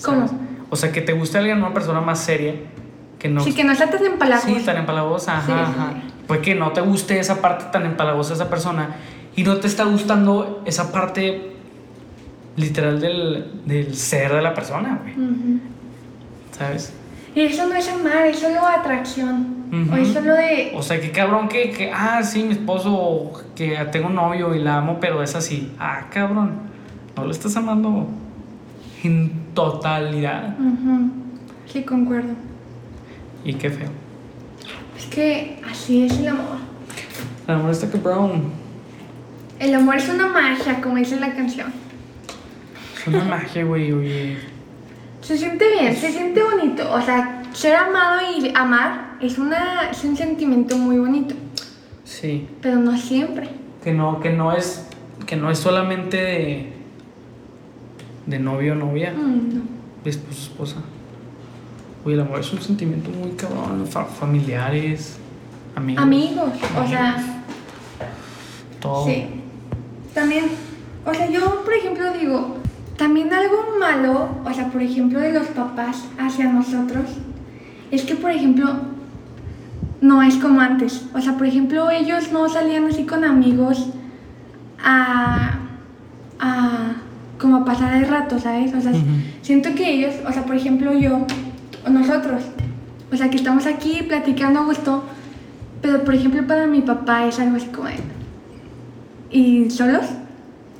[0.04, 0.26] ¿Cómo?
[0.28, 0.32] ¿Sabes?
[0.70, 2.54] O sea, que te guste a alguien, una persona más seria,
[3.18, 3.40] que no...
[3.42, 4.46] Sí, que no sea tan empalagoso.
[4.48, 5.92] Sí, tan empalagosa, ajá, Sí, sí, ajá.
[5.94, 6.12] sí.
[6.28, 8.96] Pues que no te guste esa parte tan empalagosa de esa persona
[9.34, 11.52] y no te está gustando esa parte
[12.56, 15.14] literal del, del ser de la persona, güey.
[16.56, 16.92] ¿Sabes?
[17.34, 19.58] Y eso no es amar, es solo atracción.
[19.92, 20.72] O es solo de.
[20.74, 24.60] O sea, que cabrón que, que, ah, sí, mi esposo, que tengo un novio y
[24.60, 25.72] la amo, pero es así.
[25.78, 26.52] Ah, cabrón,
[27.14, 28.08] no lo estás amando
[29.02, 30.56] en totalidad.
[30.58, 31.10] Ujú.
[31.66, 32.32] Sí, concuerdo.
[33.44, 33.90] Y qué feo.
[34.96, 36.58] Es que así es el amor.
[37.46, 38.44] El amor está cabrón.
[39.58, 41.72] El amor es una magia, como dice la canción.
[42.96, 44.38] Es una magia, güey, oye.
[45.28, 46.90] Se siente bien, se siente bonito.
[46.90, 51.34] O sea, ser amado y amar es, una, es un sentimiento muy bonito.
[52.04, 52.48] Sí.
[52.62, 53.50] Pero no siempre.
[53.84, 54.86] Que no, que no es,
[55.26, 56.72] que no es solamente de,
[58.24, 59.60] de novio o novia, Mm, no.
[60.02, 60.76] de esposo esposa.
[62.06, 65.18] Oye, el amor es un sentimiento muy cabrón, fa- familiares,
[65.76, 66.02] amigos.
[66.02, 67.42] Amigos, o sea,
[68.80, 69.04] Todo.
[69.04, 69.26] sí.
[70.14, 70.46] También,
[71.04, 72.56] o sea, yo, por ejemplo, digo,
[72.98, 77.06] también algo malo, o sea, por ejemplo, de los papás hacia nosotros,
[77.90, 78.68] es que, por ejemplo,
[80.00, 81.06] no es como antes.
[81.14, 83.88] O sea, por ejemplo, ellos no salían así con amigos
[84.82, 85.58] a,
[86.40, 86.92] a
[87.38, 88.74] como a pasar el rato, ¿sabes?
[88.74, 88.92] O sea,
[89.42, 91.24] siento que ellos, o sea, por ejemplo, yo,
[91.86, 92.42] o nosotros,
[93.12, 95.04] o sea, que estamos aquí platicando a gusto,
[95.80, 97.94] pero por ejemplo, para mi papá es algo así como de,
[99.30, 100.06] ¿y solos?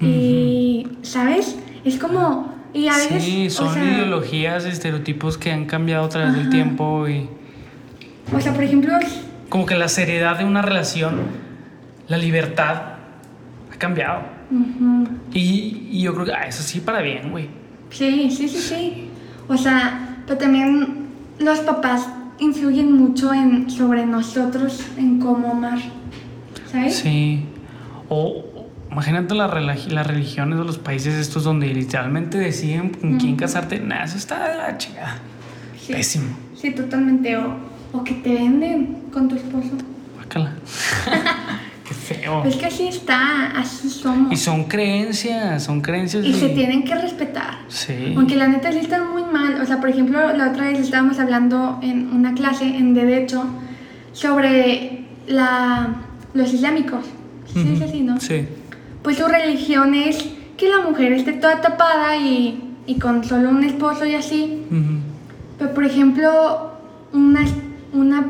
[0.01, 1.57] Y, ¿sabes?
[1.89, 6.09] Es como, y a veces, Sí, o son sea, ideologías, estereotipos que han cambiado a
[6.09, 7.29] través del tiempo y
[8.35, 8.93] o sea, por ejemplo,
[9.49, 11.17] como que la seriedad de una relación,
[12.09, 12.75] la libertad
[13.73, 14.21] ha cambiado.
[15.33, 17.49] Y, y yo creo que ah, eso sí para bien, güey.
[17.91, 19.09] Sí, sí, sí, sí.
[19.49, 21.07] O sea, pero también
[21.39, 22.07] los papás
[22.39, 25.79] influyen mucho en, sobre nosotros en cómo amar.
[26.71, 26.97] ¿Sabes?
[26.97, 27.45] Sí.
[28.11, 28.45] O
[28.99, 33.79] imagínate las religiones de los países estos donde literalmente deciden con quién casarte.
[33.79, 35.19] Nah, eso está de la chingada.
[35.81, 35.93] Sí.
[35.93, 36.37] Pésimo.
[36.61, 37.37] Sí, totalmente.
[37.37, 37.55] O,
[37.93, 39.71] o que te venden con tu esposo.
[40.19, 40.53] Bácala.
[41.89, 42.45] Qué feo.
[42.45, 44.33] Es que así está, así somos.
[44.33, 46.25] Y son creencias, son creencias.
[46.27, 47.59] Y se de- tienen que respetar.
[47.69, 48.15] Sí.
[48.17, 49.61] Aunque la neta sí están muy mal.
[49.63, 53.45] O sea, por ejemplo, la otra vez estábamos hablando en una clase en Derecho
[54.13, 55.95] sobre la,
[56.35, 57.05] los islámicos.
[57.53, 57.73] Sí, Ujú.
[57.75, 58.21] es así, ¿no?
[58.21, 58.47] Sí.
[59.03, 60.25] Pues su religión es
[60.57, 64.65] que la mujer esté toda tapada y, y con solo un esposo y así.
[64.71, 64.99] Ujú.
[65.59, 66.73] Pero, por ejemplo,
[67.13, 67.41] una,
[67.93, 68.27] una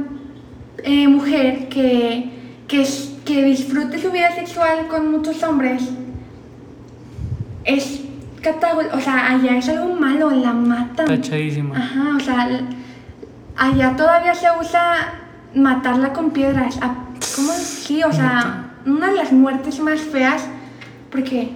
[0.85, 2.31] eh, mujer que,
[2.66, 2.87] que,
[3.24, 5.88] que disfrute su vida sexual con muchos hombres
[7.64, 8.02] es
[8.92, 11.07] o sea, allá es algo malo, la matan.
[11.07, 11.76] Tachadísima.
[11.76, 12.61] Ajá, o sea,
[13.57, 15.12] allá todavía se usa
[15.54, 16.78] matarla con piedras.
[16.81, 16.94] Ah,
[17.37, 17.52] ¿Cómo?
[17.52, 20.46] Sí, o sea, una de las muertes más feas,
[21.10, 21.48] porque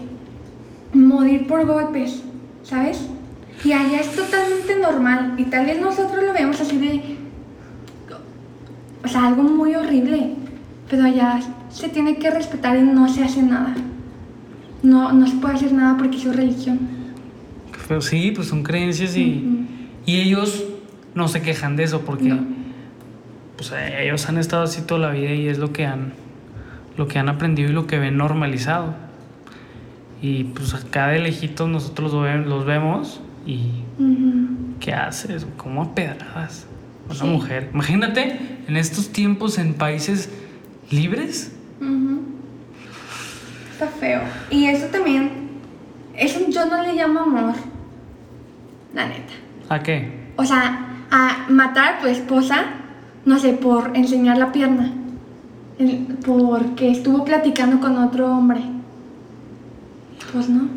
[0.95, 2.23] morir por golpes,
[2.63, 3.07] ¿sabes?
[3.65, 5.35] Y allá es totalmente normal.
[5.39, 7.17] Y tal vez nosotros lo vemos así de.
[9.05, 10.35] O sea, algo muy horrible.
[10.89, 13.75] Pero allá se tiene que respetar y no se hace nada.
[14.83, 16.79] No, no se puede hacer nada porque es su religión.
[17.87, 18.01] Feo.
[18.01, 19.67] Sí, pues son creencias y,
[20.07, 20.65] y ellos
[21.15, 22.39] no se quejan de eso porque No.
[23.57, 26.13] pues, eh, ellos han estado así toda la vida y es lo que han
[26.97, 28.95] lo que han aprendido y lo que ven normalizado.
[30.23, 33.83] Y pues acá de lejitos nosotros los, ve- los vemos y.
[34.81, 35.47] ¿qué haces?
[35.57, 36.67] ¿Cómo a pedradas?
[37.07, 37.27] Una Sí.
[37.27, 37.71] mujer.
[37.75, 40.31] Imagínate en estos tiempos en países
[40.91, 41.53] libres.
[43.73, 44.21] Está feo.
[44.51, 45.31] Y eso también,
[46.17, 47.55] eso yo no le llamo amor.
[48.95, 49.33] La neta.
[49.69, 50.29] ¿A qué?
[50.37, 52.65] O sea, a matar a tu esposa,
[53.25, 54.93] no sé, por enseñar la pierna.
[56.25, 58.61] Porque estuvo platicando con otro hombre.
[60.33, 60.69] Pues no.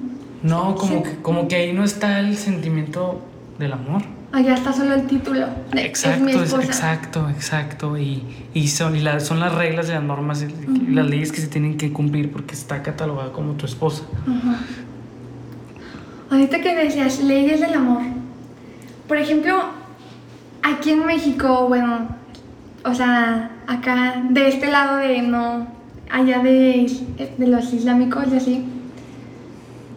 [0.43, 1.03] No, como, Sí.
[1.03, 3.22] que, como que ahí no está el sentimiento
[3.58, 4.01] del amor.
[4.32, 5.47] Allá está solo el título.
[5.72, 6.64] de, Exacto, es mi es- esposa.
[6.68, 7.97] exacto, exacto.
[7.97, 8.22] Y,
[8.53, 11.47] y son, y la- son las reglas y las normas y las leyes que se
[11.47, 14.03] tienen que cumplir porque está catalogada como tu esposa.
[16.30, 18.01] Ahorita que decías leyes del amor.
[19.08, 19.64] Por ejemplo,
[20.64, 22.08] aquí en México, bueno,
[22.84, 25.68] o sea, acá, de este lado de no,
[26.12, 26.91] allá de,
[27.38, 28.66] de los islámicos y así.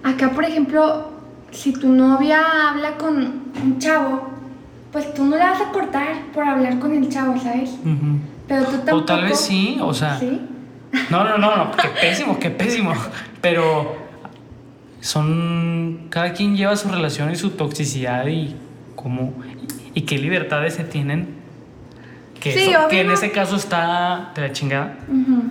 [0.02, 1.10] Acá, por ejemplo,
[1.50, 2.40] si tu novia
[2.70, 3.16] habla con
[3.62, 4.28] un chavo
[4.92, 7.70] pues tú no la vas a cortar por hablar con el chavo, ¿sabes?
[8.48, 8.96] Pero tú tampoco.
[8.96, 10.18] O tal vez sí, o sea.
[10.18, 10.40] ¿Sí?
[11.10, 12.94] No, no, no, no, qué pésimo, qué pésimo.
[13.42, 13.96] Pero
[15.00, 16.06] son.
[16.10, 18.56] Cada quien lleva su relación y su toxicidad y
[18.96, 19.34] cómo.
[19.94, 21.36] y qué libertades se tienen.
[22.40, 24.96] Que, Sí, eso- que en ese caso está de la chingada.
[25.08, 25.42] Ujú.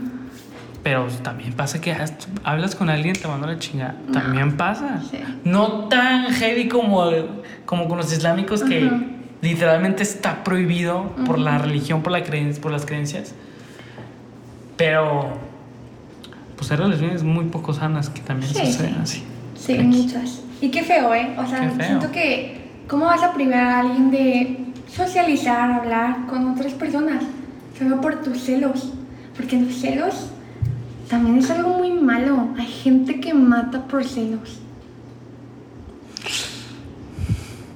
[0.88, 1.94] Pero también pasa que
[2.46, 3.96] hablas con alguien te manda la chingada.
[4.14, 5.02] También pasa.
[5.12, 5.18] Sí.
[5.44, 7.04] No tan heavy como,
[7.66, 8.96] como con los islámicos que Ujú.
[9.42, 13.36] literalmente está prohibido por la religión, por, la creen- por las creencias.
[14.78, 15.32] Pero
[16.56, 19.00] pues hay relaciones muy poco sanas que también Sí, suceden sí.
[19.04, 19.24] así.
[19.58, 19.84] Sí, X.
[19.86, 20.42] muchas.
[20.62, 21.36] Y qué feo, ¿eh?
[21.38, 22.56] O sea, siento que.
[22.88, 27.22] ¿Cómo vas a privar a alguien de socializar, hablar con otras personas?
[27.78, 28.94] Solo por tus celos.
[29.36, 30.32] Porque los celos
[31.10, 32.50] también es algo muy malo.
[32.58, 34.60] Hay gente que mata por celos.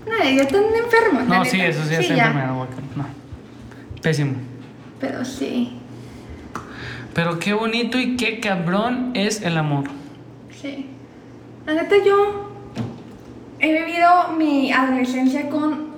[0.05, 1.27] No, ya están enfermos.
[1.27, 2.27] No, sí, eso sí, es ya.
[2.27, 2.53] enfermedad,
[2.95, 3.05] No.
[4.01, 4.33] Pésimo.
[4.99, 5.73] Pero sí,
[7.13, 9.85] Pero qué bonito y qué cabrón es el amor.
[10.61, 10.87] sí.
[11.65, 12.49] La neta, yo
[13.59, 15.91] he vivido mi adolescencia con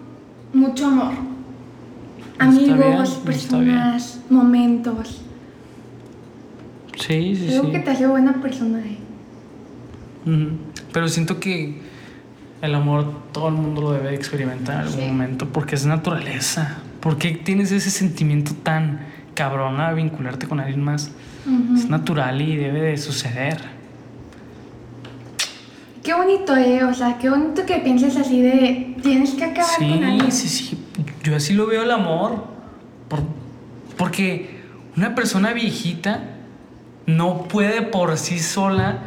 [0.54, 1.14] mucho amor.
[1.14, 5.22] Bien, Amigos, está personas, momentos.
[7.06, 7.72] Sí, sí, Creo sí.
[7.72, 8.80] que te hace buena persona.
[8.80, 8.97] eh.
[10.93, 11.82] Pero siento que
[12.62, 15.08] el amor todo el mundo lo debe de experimentar en algún Sí.
[15.08, 16.78] momento porque es naturaleza.
[17.01, 19.01] ¿Por qué tienes ese sentimiento tan
[19.34, 21.12] cabrón a vincularte con alguien más?
[21.76, 23.58] Es natural y debe de suceder.
[26.04, 26.84] Qué bonito, eh.
[26.86, 30.32] O sea, qué bonito que pienses así de tienes que acabar con Sí, alguien.
[30.32, 30.78] sí, sí.
[31.24, 32.45] Yo así lo veo el amor.
[33.10, 33.24] Por-
[33.97, 34.62] porque
[34.97, 36.33] una persona viejita
[37.06, 38.99] no puede por sí sola,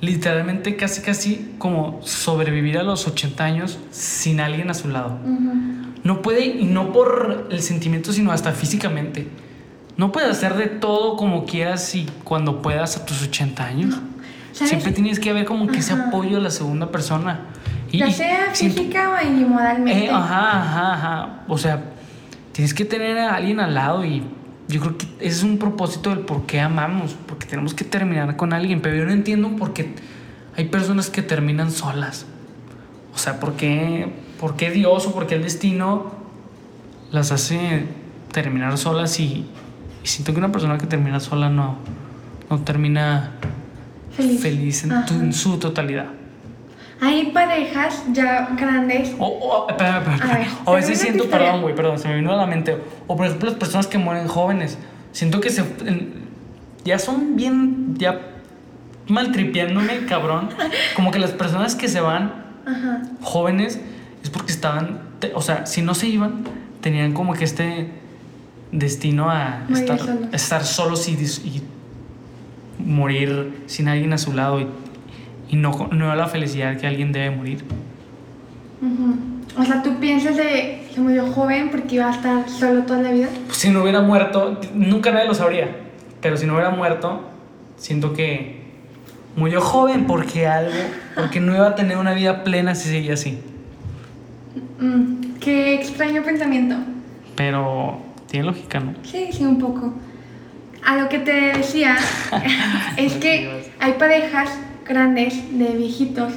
[0.00, 5.18] literalmente casi casi como sobrevivir a los 80 años sin alguien a su lado.
[6.04, 9.28] No puede, y no por el sentimiento, sino hasta físicamente.
[9.96, 14.00] No puedes hacer de todo como quieras y cuando puedas a tus 80 años.
[14.52, 14.70] ¿Sabes?
[14.70, 16.08] Siempre tienes que haber como que ese Ajá.
[16.08, 17.40] apoyo de la segunda persona.
[17.92, 20.06] Y, ya sea física o y moralmente.
[20.06, 21.28] eh, ajá, ajá, ajá.
[21.46, 21.82] O sea,
[22.52, 24.22] tienes que tener a alguien al lado y
[24.68, 28.36] yo creo que ese es un propósito del por qué amamos, porque tenemos que terminar
[28.36, 29.94] con alguien, pero yo no entiendo por qué
[30.56, 32.26] hay personas que terminan solas.
[33.14, 36.12] O sea, ¿por qué, por qué Dios o por qué el destino
[37.10, 37.86] las hace
[38.32, 39.46] terminar solas y,
[40.02, 41.76] y siento que una persona que termina sola no,
[42.48, 43.32] no termina
[44.12, 44.84] Feliz.
[44.84, 46.21] en su totalidad.
[47.00, 49.14] Hay parejas ya grandes.
[49.18, 50.34] O, o, espera, espera, espera.
[50.34, 52.78] A ver, o a veces siento, perdón, güey, perdón, se me vino a la mente.
[53.06, 54.78] O por ejemplo, las personas que mueren jóvenes.
[55.12, 55.64] Siento que se.
[56.84, 57.94] ya son bien.
[57.98, 58.20] Ya
[59.08, 60.50] maltripiándome, cabrón.
[60.96, 63.02] Como que las personas que se van Ajá.
[63.20, 63.80] jóvenes
[64.22, 65.00] es porque estaban.
[65.34, 66.44] o sea, si no se iban,
[66.80, 67.88] tenían como que este
[68.70, 69.98] destino a estar,
[70.32, 71.62] estar solos y
[72.78, 74.66] morir sin alguien a su lado y,
[75.52, 77.62] y no, no la felicidad que alguien debe morir.
[79.56, 83.12] O sea, tú piensas de se murió joven porque iba a estar solo toda la
[83.12, 83.28] vida.
[83.50, 85.68] si no hubiera muerto, nunca nadie lo sabría.
[86.22, 87.20] Pero si no hubiera muerto,
[87.76, 88.62] siento que
[89.36, 90.72] murió joven porque algo,
[91.14, 93.38] porque no iba a tener una vida plena si seguía así.
[94.80, 96.76] Mm, qué extraño pensamiento.
[97.36, 98.94] Pero tiene lógica, ¿no?
[99.02, 99.92] Sí, sí, un poco.
[100.82, 101.98] A lo que te decía
[102.96, 104.48] es que hay parejas
[104.86, 106.32] grandes de viejitos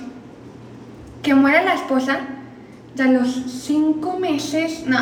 [1.21, 2.19] que muere la esposa
[2.97, 4.97] y a los cinco meses, no,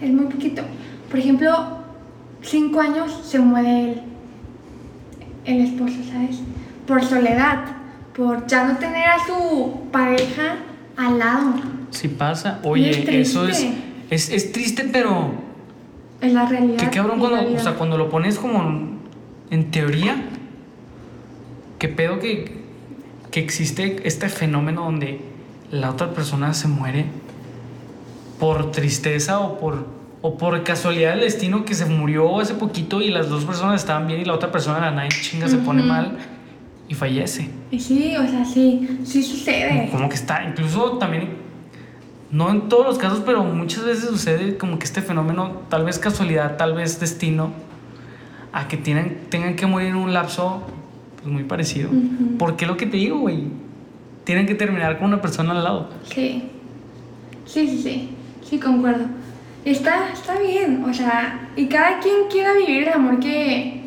[0.00, 0.62] es muy poquito.
[1.10, 1.78] Por ejemplo,
[2.42, 4.02] cinco años se muere el,
[5.44, 6.40] el esposo, ¿sabes?
[6.86, 7.64] Por soledad,
[8.16, 10.56] por ya no tener a su pareja
[10.96, 11.54] al lado.
[11.90, 13.66] Si pasa, Y oye, es eso es,
[14.10, 15.32] es, es triste, pero
[16.20, 16.78] Es la realidad.
[16.78, 18.98] qué cabrón cuando, o sea, cuando lo pones como
[19.50, 20.16] en teoría,
[21.78, 22.59] qué pedo que,
[23.30, 25.20] que existe este fenómeno donde
[25.70, 27.06] la otra persona se muere
[28.38, 29.86] por tristeza o por,
[30.22, 34.06] o por casualidad del destino que se murió hace poquito y las dos personas estaban
[34.06, 36.18] bien y la otra persona de la nada chinga se pone mal
[36.88, 37.48] y fallece.
[37.78, 39.88] Sí, o sea, sí, sí sucede.
[39.92, 41.28] Como que está, incluso también,
[42.32, 45.98] no en todos los casos, pero muchas veces sucede como que este fenómeno, tal vez
[45.98, 47.52] casualidad, tal vez destino,
[48.52, 50.64] a que tienen, tengan que morir en un lapso
[51.22, 51.90] pues, muy parecido.
[51.90, 52.36] Ujú.
[52.38, 53.44] Porque lo que te digo, güey,
[54.24, 55.90] tienen que terminar con una persona al lado.
[56.04, 56.44] Sí.
[57.46, 58.10] Sí, sí, sí.
[58.42, 59.04] Sí, concuerdo.
[59.64, 63.82] Está, está bien, o sea, y cada quien quiera vivir el amor que,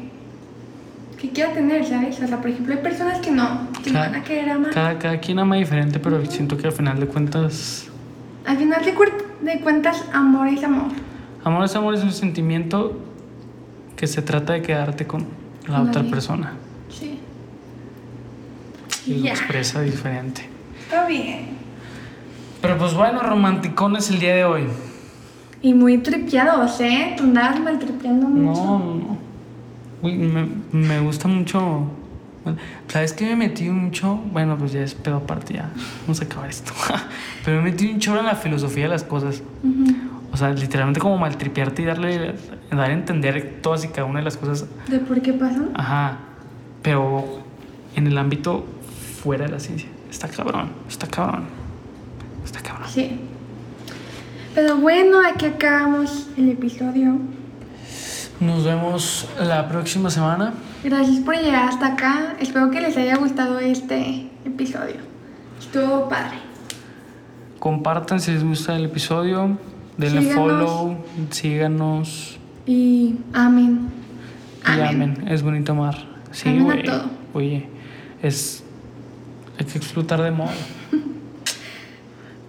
[1.19, 2.21] que quiera tener, ¿sabes?
[2.21, 4.71] O sea, por ejemplo, hay personas que no, que no Cada- van a querer amar.
[4.71, 7.87] Cada, cada quien ama diferente, pero siento que al final de cuentas,
[8.45, 10.91] Al final de, de cuentas, amor es amor.
[11.43, 12.97] Amor es amor es un sentimiento
[13.95, 15.25] que se trata de quedarte con
[15.67, 16.53] la otra persona.
[19.05, 20.47] Y lo expresa diferente.
[20.83, 21.47] Está bien.
[22.61, 24.63] Pero pues bueno, romanticones el día de hoy.
[25.61, 27.13] Y muy tripeados, ¿eh?
[27.17, 28.61] Tú andabas mal tripeando mucho.
[28.61, 29.17] No, no, no.
[30.01, 31.87] Uy, me, me gusta mucho.
[32.87, 34.15] ¿Sabes qué me metí mucho?
[34.31, 35.69] Bueno, pues ya es pedo aparte, ya.
[36.01, 36.73] Vamos a acabar esto.
[37.45, 39.41] Pero me metí un chorro en la filosofía de las cosas.
[40.31, 42.35] O sea, literalmente como maltripearte y darle,
[42.71, 44.65] dar a entender todas y cada una de las cosas.
[44.87, 45.61] ¿De por qué pasó?
[45.75, 46.17] Ajá.
[46.81, 47.39] Pero
[47.95, 48.65] en el ámbito
[49.23, 49.87] fuera de la ciencia.
[50.11, 51.45] Está cabrón, está cabrón.
[52.43, 52.89] Está cabrón.
[52.89, 53.19] Sí.
[54.53, 57.17] Pero bueno, aquí acabamos el episodio.
[58.39, 60.53] Nos vemos la próxima semana.
[60.83, 62.35] Gracias por llegar hasta acá.
[62.41, 64.97] Espero que les haya gustado este episodio.
[65.59, 66.37] Estuvo padre.
[67.59, 69.57] Compartan si les gusta el episodio.
[69.97, 70.35] Denle Síganos.
[70.35, 70.97] follow,
[71.29, 73.89] síganos Y amén.
[74.67, 75.23] y amen.
[75.29, 75.95] Es bonito amar.
[76.31, 76.83] Sí, Amén güey.
[77.33, 77.67] Oye,
[78.23, 78.62] es.
[79.59, 80.51] Hay que explotar de modo.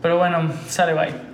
[0.03, 1.34] Pero bueno, sale, bye.